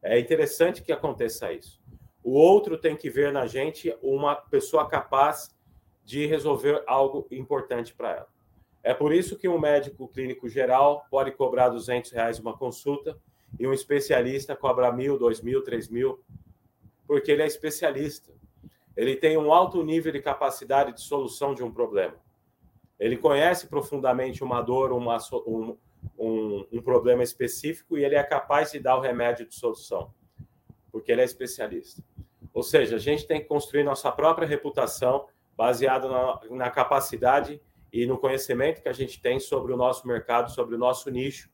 [0.00, 1.81] É interessante que aconteça isso.
[2.22, 5.54] O outro tem que ver na gente uma pessoa capaz
[6.04, 8.28] de resolver algo importante para ela.
[8.82, 13.16] É por isso que um médico clínico geral pode cobrar 200 reais uma consulta
[13.58, 16.20] e um especialista cobra mil, dois mil, três mil,
[17.06, 18.32] porque ele é especialista.
[18.96, 22.16] Ele tem um alto nível de capacidade de solução de um problema.
[22.98, 25.76] Ele conhece profundamente uma dor, uma, um,
[26.18, 30.12] um, um problema específico e ele é capaz de dar o remédio de solução,
[30.90, 32.02] porque ele é especialista.
[32.52, 35.26] Ou seja, a gente tem que construir nossa própria reputação
[35.56, 37.60] baseada na, na, capacidade
[37.92, 41.50] e no conhecimento que a gente tem sobre o nosso mercado, sobre o nosso nicho,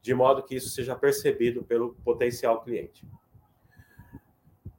[0.00, 3.04] de modo que isso seja percebido pelo potencial cliente.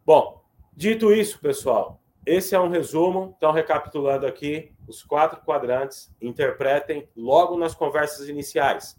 [0.05, 0.41] Bom,
[0.73, 3.33] dito isso, pessoal, esse é um resumo.
[3.37, 8.97] Então, recapitulando aqui, os quatro quadrantes interpretem logo nas conversas iniciais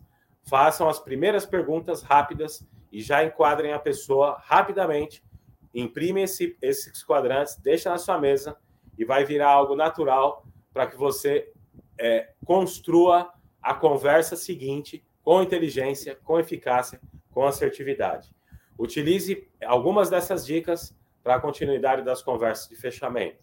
[0.49, 5.23] façam as primeiras perguntas rápidas e já enquadrem a pessoa rapidamente.
[5.75, 8.57] Imprime esse, esses quadrantes, deixa na sua mesa
[8.97, 11.53] e vai virar algo natural para que você
[11.99, 17.01] é, construa a conversa seguinte com inteligência, com eficácia,
[17.31, 18.35] com assertividade.
[18.79, 23.43] Utilize algumas dessas dicas para a continuidade das conversas de fechamento.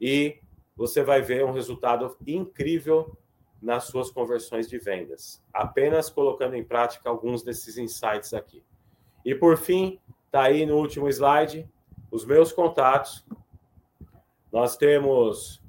[0.00, 0.40] E
[0.76, 3.16] você vai ver um resultado incrível
[3.60, 8.62] nas suas conversões de vendas, apenas colocando em prática alguns desses insights aqui.
[9.24, 9.98] E por fim,
[10.28, 11.66] está aí no último slide
[12.10, 13.26] os meus contatos.
[14.52, 15.60] Nós temos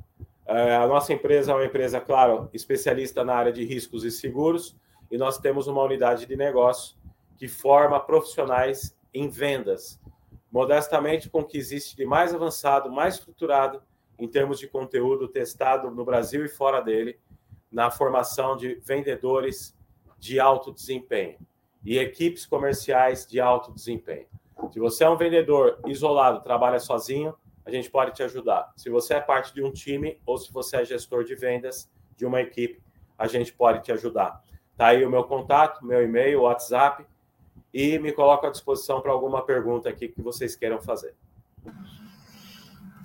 [0.46, 4.76] é, a nossa empresa é uma empresa, claro, especialista na área de riscos e seguros,
[5.10, 6.98] e nós temos uma unidade de negócio
[7.38, 10.00] que forma profissionais em vendas,
[10.52, 13.82] modestamente com o que existe de mais avançado, mais estruturado
[14.18, 17.18] em termos de conteúdo testado no Brasil e fora dele,
[17.72, 19.78] na formação de vendedores
[20.18, 21.38] de alto desempenho
[21.86, 24.28] e equipes comerciais de alto desempenho.
[24.72, 27.36] Se você é um vendedor isolado, trabalha sozinho,
[27.66, 28.72] a gente pode te ajudar.
[28.76, 32.26] Se você é parte de um time ou se você é gestor de vendas de
[32.26, 32.82] uma equipe,
[33.18, 34.44] a gente pode te ajudar.
[34.76, 37.06] Tá aí o meu contato, meu e-mail, WhatsApp
[37.74, 41.16] e me coloco à disposição para alguma pergunta aqui que vocês queiram fazer.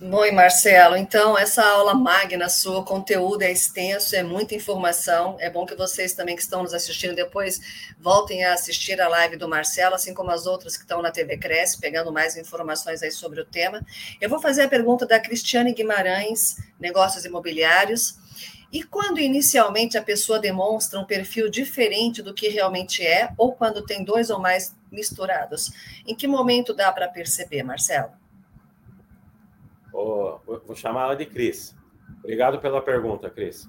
[0.03, 0.97] Oi, Marcelo.
[0.97, 5.37] Então, essa aula magna sua, o conteúdo é extenso, é muita informação.
[5.39, 7.61] É bom que vocês também que estão nos assistindo depois
[8.01, 11.39] voltem a assistir a live do Marcelo, assim como as outras que estão na TV
[11.39, 13.87] Cresce, pegando mais informações aí sobre o tema.
[14.21, 18.19] Eu vou fazer a pergunta da Cristiane Guimarães, Negócios Imobiliários.
[18.73, 23.87] E quando inicialmente a pessoa demonstra um perfil diferente do que realmente é, ou quando
[23.87, 25.71] tem dois ou mais misturados?
[26.05, 28.24] Em que momento dá para perceber, Marcelo?
[29.97, 31.77] Oh, vou chamar ela de Cris.
[32.19, 33.69] Obrigado pela pergunta, Cris.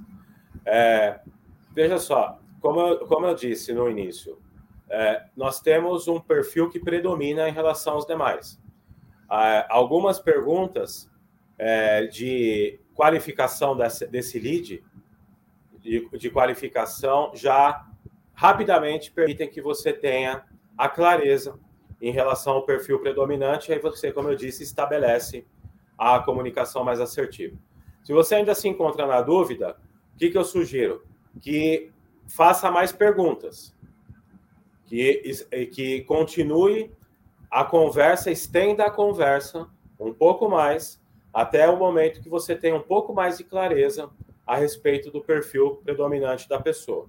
[0.66, 1.20] É,
[1.72, 4.42] veja só, como eu, como eu disse no início,
[4.90, 8.60] é, nós temos um perfil que predomina em relação aos demais.
[9.32, 11.08] É, algumas perguntas
[11.60, 14.84] é, de qualificação desse, desse lead,
[15.78, 17.86] de, de qualificação, já
[18.34, 20.44] rapidamente permitem que você tenha
[20.76, 21.60] a clareza
[22.02, 25.46] em relação ao perfil predominante, aí você, como eu disse, estabelece
[25.98, 27.58] a comunicação mais assertiva.
[28.04, 29.78] Se você ainda se encontra na dúvida,
[30.14, 31.04] o que, que eu sugiro?
[31.42, 31.92] Que
[32.28, 33.76] faça mais perguntas,
[34.86, 35.22] que,
[35.74, 36.92] que continue
[37.50, 39.68] a conversa, estenda a conversa
[40.00, 41.02] um pouco mais,
[41.34, 44.10] até o momento que você tenha um pouco mais de clareza
[44.46, 47.08] a respeito do perfil predominante da pessoa.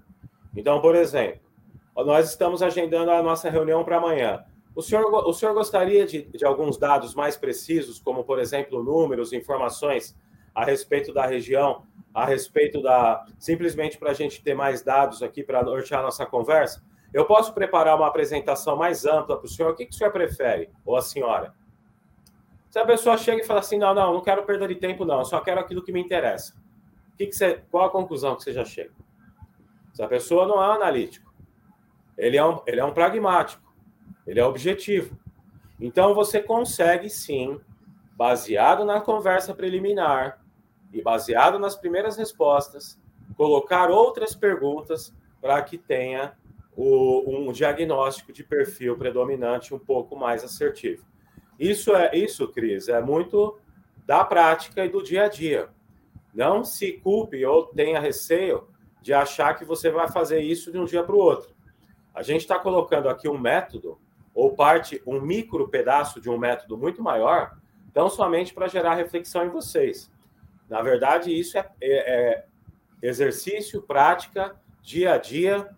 [0.56, 1.40] Então, por exemplo,
[1.94, 4.44] nós estamos agendando a nossa reunião para amanhã.
[4.76, 9.32] O senhor, o senhor gostaria de, de alguns dados mais precisos, como, por exemplo, números,
[9.32, 10.14] informações
[10.54, 13.24] a respeito da região, a respeito da.
[13.38, 16.84] simplesmente para a gente ter mais dados aqui para nortear a nossa conversa?
[17.10, 19.72] Eu posso preparar uma apresentação mais ampla para o senhor?
[19.72, 21.54] O que, que o senhor prefere, ou a senhora?
[22.68, 25.24] Se a pessoa chega e fala assim: não, não, não quero perder de tempo, não,
[25.24, 26.54] só quero aquilo que me interessa.
[27.14, 28.92] O que que você, qual a conclusão que você já chega?
[29.94, 31.32] Se a pessoa não é um analítico,
[32.18, 33.65] ele é um, ele é um pragmático.
[34.26, 35.16] Ele é objetivo.
[35.80, 37.60] Então você consegue sim,
[38.16, 40.40] baseado na conversa preliminar
[40.92, 42.98] e baseado nas primeiras respostas,
[43.36, 46.32] colocar outras perguntas para que tenha
[46.74, 51.04] o, um diagnóstico de perfil predominante um pouco mais assertivo.
[51.58, 53.58] Isso é isso, Cris, é muito
[54.06, 55.68] da prática e do dia a dia.
[56.34, 58.68] Não se culpe ou tenha receio
[59.00, 61.54] de achar que você vai fazer isso de um dia para o outro.
[62.14, 63.98] A gente está colocando aqui um método
[64.36, 67.56] ou parte um micro pedaço de um método muito maior,
[67.94, 70.12] tão somente para gerar reflexão em vocês.
[70.68, 72.44] Na verdade, isso é, é, é
[73.00, 75.70] exercício, prática, dia a dia,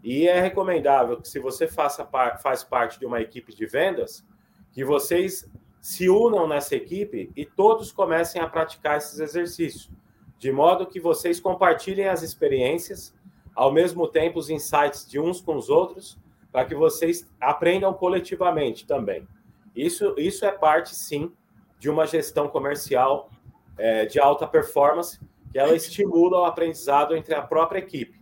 [0.00, 2.08] e é recomendável que, se você faça,
[2.40, 4.24] faz parte de uma equipe de vendas,
[4.70, 5.50] que vocês
[5.80, 9.90] se unam nessa equipe e todos comecem a praticar esses exercícios,
[10.38, 13.12] de modo que vocês compartilhem as experiências,
[13.56, 16.16] ao mesmo tempo os insights de uns com os outros,
[16.54, 19.26] para que vocês aprendam coletivamente também.
[19.74, 21.32] Isso, isso é parte, sim,
[21.80, 23.28] de uma gestão comercial
[23.76, 25.18] é, de alta performance,
[25.50, 28.20] que ela estimula o aprendizado entre a própria equipe.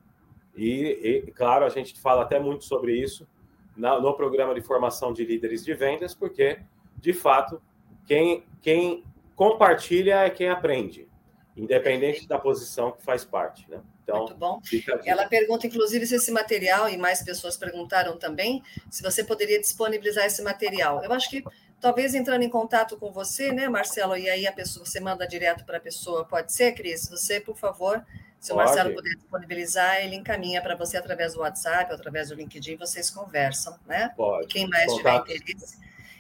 [0.57, 3.29] E, e claro, a gente fala até muito sobre isso
[3.77, 6.59] na, no programa de formação de líderes de vendas, porque,
[6.97, 7.61] de fato,
[8.07, 9.05] quem, quem
[9.37, 11.07] compartilha é quem aprende,
[11.57, 13.69] independente da posição que faz parte.
[13.71, 13.81] Né?
[14.03, 14.61] Então, Muito bom.
[15.05, 20.25] Ela pergunta, inclusive, se esse material, e mais pessoas perguntaram também, se você poderia disponibilizar
[20.25, 21.03] esse material.
[21.05, 21.45] Eu acho que
[21.81, 25.65] talvez entrando em contato com você, né, Marcelo, e aí a pessoa, você manda direto
[25.65, 27.09] para a pessoa, pode ser, Cris?
[27.09, 28.05] Você, por favor,
[28.39, 28.67] se o pode.
[28.67, 33.79] Marcelo puder disponibilizar, ele encaminha para você através do WhatsApp, através do LinkedIn, vocês conversam,
[33.87, 34.13] né?
[34.17, 34.45] Pode.
[34.45, 35.27] E quem mais Contato.
[35.27, 35.77] tiver interesse.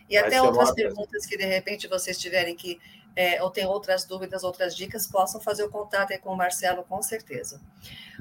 [0.08, 2.78] E Vai até outras perguntas que, de repente, vocês tiverem que
[3.14, 6.82] é, ou tem outras dúvidas, outras dicas, possam fazer o contato aí com o Marcelo,
[6.84, 7.60] com certeza.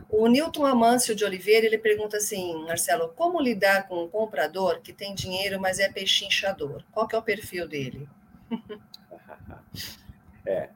[0.10, 4.92] O Newton Amâncio de Oliveira, ele pergunta assim, Marcelo, como lidar com um comprador que
[4.92, 6.84] tem dinheiro, mas é pechinchador?
[6.92, 8.08] Qual que é o perfil dele?
[10.46, 10.70] é,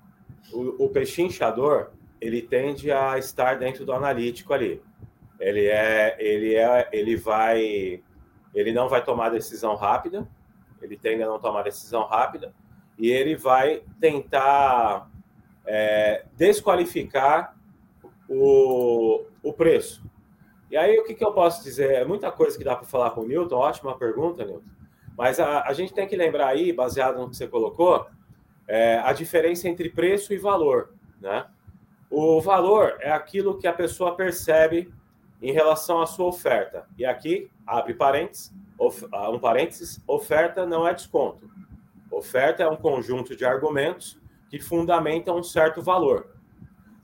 [0.53, 4.81] o, o pechinchador, ele tende a estar dentro do analítico ali.
[5.39, 8.01] Ele é, ele é, ele vai,
[8.53, 10.25] ele não vai tomar decisão rápida,
[10.81, 12.53] ele tende a não tomar decisão rápida,
[12.97, 15.09] e ele vai tentar
[15.65, 17.55] é, desqualificar
[18.29, 20.03] o, o preço.
[20.69, 21.93] E aí, o que, que eu posso dizer?
[21.93, 24.63] É muita coisa que dá para falar com o Newton, ótima pergunta, Newton.
[25.17, 28.07] Mas a, a gente tem que lembrar aí, baseado no que você colocou,
[28.67, 30.93] é, a diferença entre preço e valor.
[31.21, 31.45] Né?
[32.09, 34.91] O valor é aquilo que a pessoa percebe
[35.41, 36.87] em relação à sua oferta.
[36.97, 38.53] E aqui, abre parênteses,
[39.11, 41.49] ah, um parênteses, oferta não é desconto.
[42.15, 44.17] Oferta é um conjunto de argumentos
[44.49, 46.33] que fundamentam um certo valor.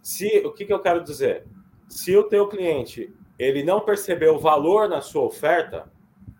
[0.01, 1.45] Se o que, que eu quero dizer?
[1.89, 5.91] Se o teu cliente ele não percebeu o valor na sua oferta,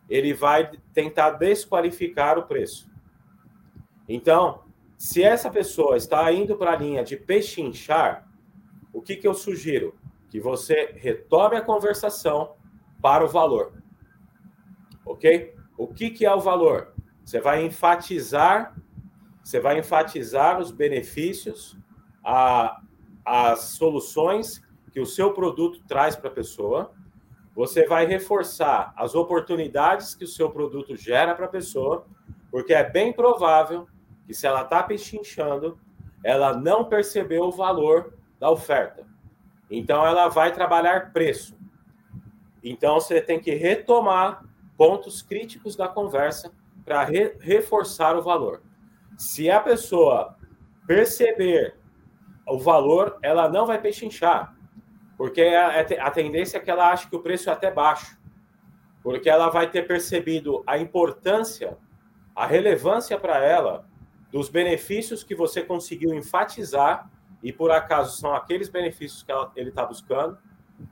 [0.10, 2.89] ele vai tentar desqualificar o preço.
[4.07, 4.64] Então,
[4.98, 8.26] se essa pessoa está indo para a linha de pechinchar,
[8.93, 9.98] o que, que eu sugiro?
[10.30, 12.56] Que você retome a conversação
[13.02, 13.73] para o valor.
[15.06, 15.53] Ok?
[15.77, 16.91] O que, que é o valor?
[17.23, 18.76] Você vai enfatizar,
[19.43, 21.77] você vai enfatizar os benefícios,
[22.23, 22.81] a,
[23.26, 24.61] as soluções
[24.91, 26.91] que o seu produto traz para a pessoa.
[27.56, 32.06] Você vai reforçar as oportunidades que o seu produto gera para a pessoa,
[32.49, 33.88] porque é bem provável
[34.26, 35.80] que se ela está pechinchando,
[36.23, 39.06] ela não percebeu o valor da oferta.
[39.69, 41.57] Então ela vai trabalhar preço.
[42.64, 44.43] Então você tem que retomar
[44.77, 46.52] pontos críticos da conversa
[46.92, 48.62] para re reforçar o valor.
[49.18, 50.36] Se a pessoa
[50.86, 51.78] perceber
[52.46, 54.54] o valor, ela não vai pechinchar,
[55.18, 58.20] porque a, a tendência é que ela ache que o preço é até baixo,
[59.02, 61.78] porque ela vai ter percebido a importância,
[62.36, 63.86] a relevância para ela
[64.30, 67.10] dos benefícios que você conseguiu enfatizar
[67.42, 70.38] e por acaso são aqueles benefícios que ela, ele está buscando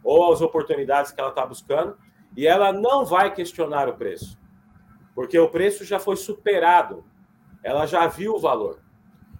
[0.01, 1.97] ou as oportunidades que ela está buscando
[2.37, 4.38] e ela não vai questionar o preço,
[5.13, 7.03] porque o preço já foi superado,
[7.63, 8.79] ela já viu o valor.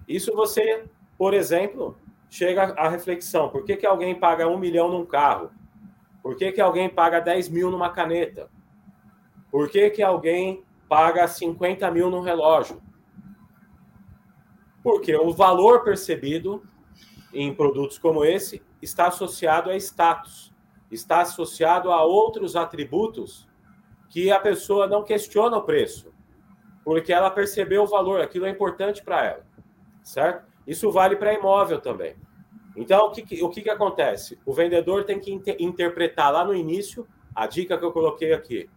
[0.08, 0.86] Isso você,
[1.18, 1.98] por exemplo,
[2.30, 5.52] chega à reflexão: por que, que alguém paga um milhão num carro?
[6.22, 8.50] Por que, que alguém paga 10 mil numa caneta?
[9.52, 12.82] Por que, que alguém paga 50 mil num relógio?
[14.84, 16.64] Porque o valor percebido
[17.34, 20.54] em produtos como esse está associado a status,
[20.92, 23.49] está associado a outros atributos
[24.10, 26.12] que a pessoa não questiona o preço,
[26.84, 29.46] porque ela percebeu o valor, aquilo é importante para ela,
[30.04, 30.48] certo?
[30.66, 32.16] Isso vale para imóvel também.
[32.76, 34.40] Então, o que, o que, que acontece?
[34.46, 38.70] O vendedor tem que inter interpretar lá no início a dica que eu coloquei aqui.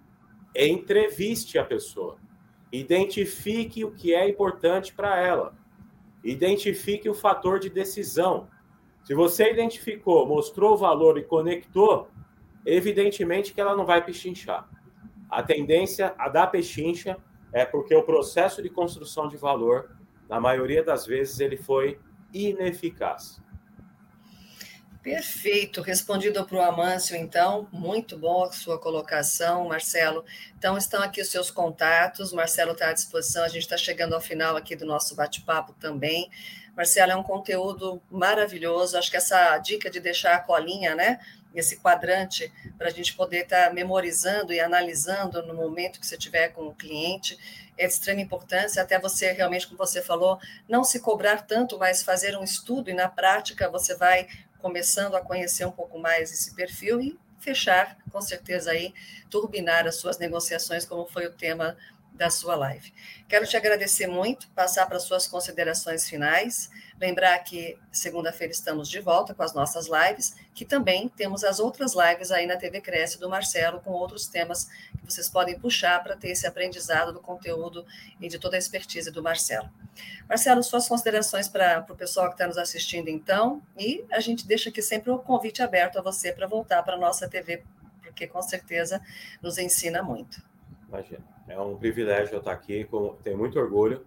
[0.55, 2.17] Entreviste a pessoa.
[2.73, 5.55] Identifique o que é importante para ela.
[6.25, 8.49] Identifique o fator de decisão.
[9.05, 12.09] Se você identificou, mostrou o valor e conectou,
[12.65, 14.69] evidentemente que ela não vai pechinchar.
[15.33, 17.17] A tendência a dar pechincha
[17.55, 19.97] é porque o processo de construção de valor,
[20.29, 21.99] na maioria das vezes, ele foi
[22.35, 23.41] ineficaz.
[25.03, 30.23] Perfeito, respondido para o Amâncio, então, muito bom a sua colocação, Marcelo.
[30.59, 34.21] Então, estão aqui os seus contatos, Marcelo está à disposição, a gente está chegando ao
[34.21, 36.31] final aqui do nosso bate-papo também.
[36.77, 41.21] Marcelo, é um conteúdo maravilhoso, acho que essa dica de deixar a colinha, né,
[41.55, 46.17] esse quadrante, para a gente poder estar tá memorizando e analisando no momento que você
[46.17, 47.39] tiver com o cliente,
[47.77, 50.39] é de extrema importância, até você realmente, como você falou,
[50.69, 55.21] não se cobrar tanto, mas fazer um estudo e na prática você vai começando a
[55.21, 58.95] conhecer um pouco mais esse perfil e fechar, com certeza aí,
[59.29, 61.77] turbinar as suas negociações, como foi o tema
[62.15, 62.93] da sua live.
[63.29, 66.71] Quero te agradecer muito, passar para suas considerações finais,
[67.01, 71.95] lembrar que segunda-feira estamos de volta com as nossas lives, que também temos as outras
[71.95, 74.67] lives aí na TV Cresce do Marcelo com outros temas
[74.99, 77.85] que vocês podem puxar para ter esse aprendizado do conteúdo
[78.21, 79.69] e de toda a expertise do Marcelo.
[80.29, 84.71] Marcelo, suas considerações para o pessoal que está nos assistindo então, e a gente deixa
[84.71, 87.65] aqui sempre o convite aberto a você para voltar para a nossa TV,
[88.03, 89.01] porque com certeza
[89.43, 90.43] nos ensina muito.
[90.89, 91.32] Imagina.
[91.49, 94.05] É um privilégio estar aqui, com, tenho muito orgulho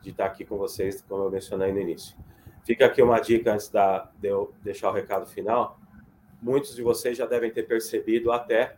[0.00, 2.16] de estar aqui com vocês, como eu mencionei no início.
[2.64, 5.78] Fica aqui uma dica antes da, de eu deixar o recado final.
[6.40, 8.76] Muitos de vocês já devem ter percebido até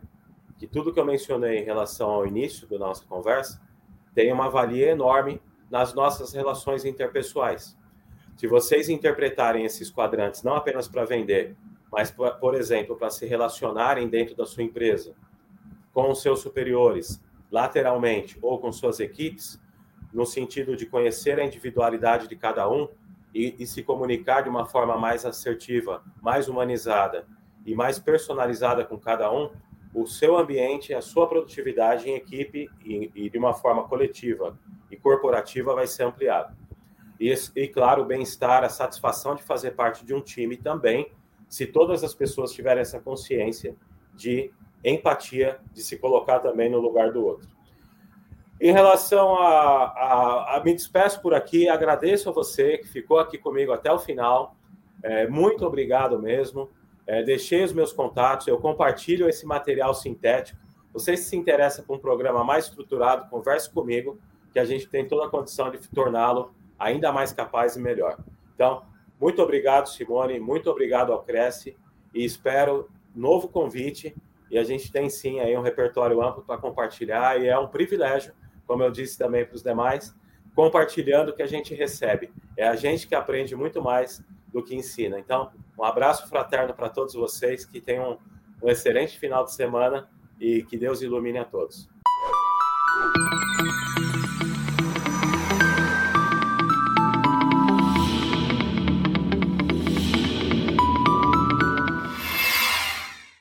[0.57, 3.61] que tudo que eu mencionei em relação ao início da nossa conversa
[4.13, 7.77] tem uma valia enorme nas nossas relações interpessoais.
[8.35, 11.55] Se vocês interpretarem esses quadrantes não apenas para vender,
[11.91, 15.13] mas, por exemplo, para se relacionarem dentro da sua empresa,
[15.93, 17.21] com os seus superiores,
[17.51, 19.59] lateralmente ou com suas equipes,
[20.13, 22.87] no sentido de conhecer a individualidade de cada um
[23.33, 27.25] e, e, se comunicar de uma forma mais assertiva, mais humanizada
[27.65, 29.49] e mais personalizada com cada um,
[29.93, 34.57] o seu ambiente, a sua produtividade em equipe e, e de uma forma coletiva
[34.89, 36.55] e corporativa vai ser ampliada.
[37.19, 41.11] E, e claro, o bem-estar, a satisfação de fazer parte de um time também,
[41.47, 43.75] se todas as pessoas tiverem essa consciência
[44.15, 44.51] de
[44.83, 47.47] empatia, de se colocar também no lugar do outro.
[48.59, 53.37] Em relação a, a, a, Me despeço por aqui, agradeço a você que ficou aqui
[53.37, 54.55] comigo até o final.
[55.01, 56.69] É, muito obrigado mesmo.
[57.07, 60.59] É, deixei os meus contatos, eu compartilho esse material sintético.
[60.93, 64.19] Você se interessa por um programa mais estruturado, converse comigo,
[64.53, 68.17] que a gente tem toda a condição de torná-lo ainda mais capaz e melhor.
[68.53, 68.83] Então,
[69.19, 71.77] muito obrigado, Simone, muito obrigado ao Cresce
[72.13, 74.15] e espero novo convite.
[74.51, 78.33] E a gente tem sim aí um repertório amplo para compartilhar e é um privilégio,
[78.67, 80.13] como eu disse também para os demais,
[80.53, 82.29] compartilhando o que a gente recebe.
[82.57, 84.21] É a gente que aprende muito mais
[84.51, 85.17] do que ensina.
[85.17, 88.19] Então, um abraço fraterno para todos vocês, que tenham
[88.61, 91.89] um excelente final de semana e que Deus ilumine a todos.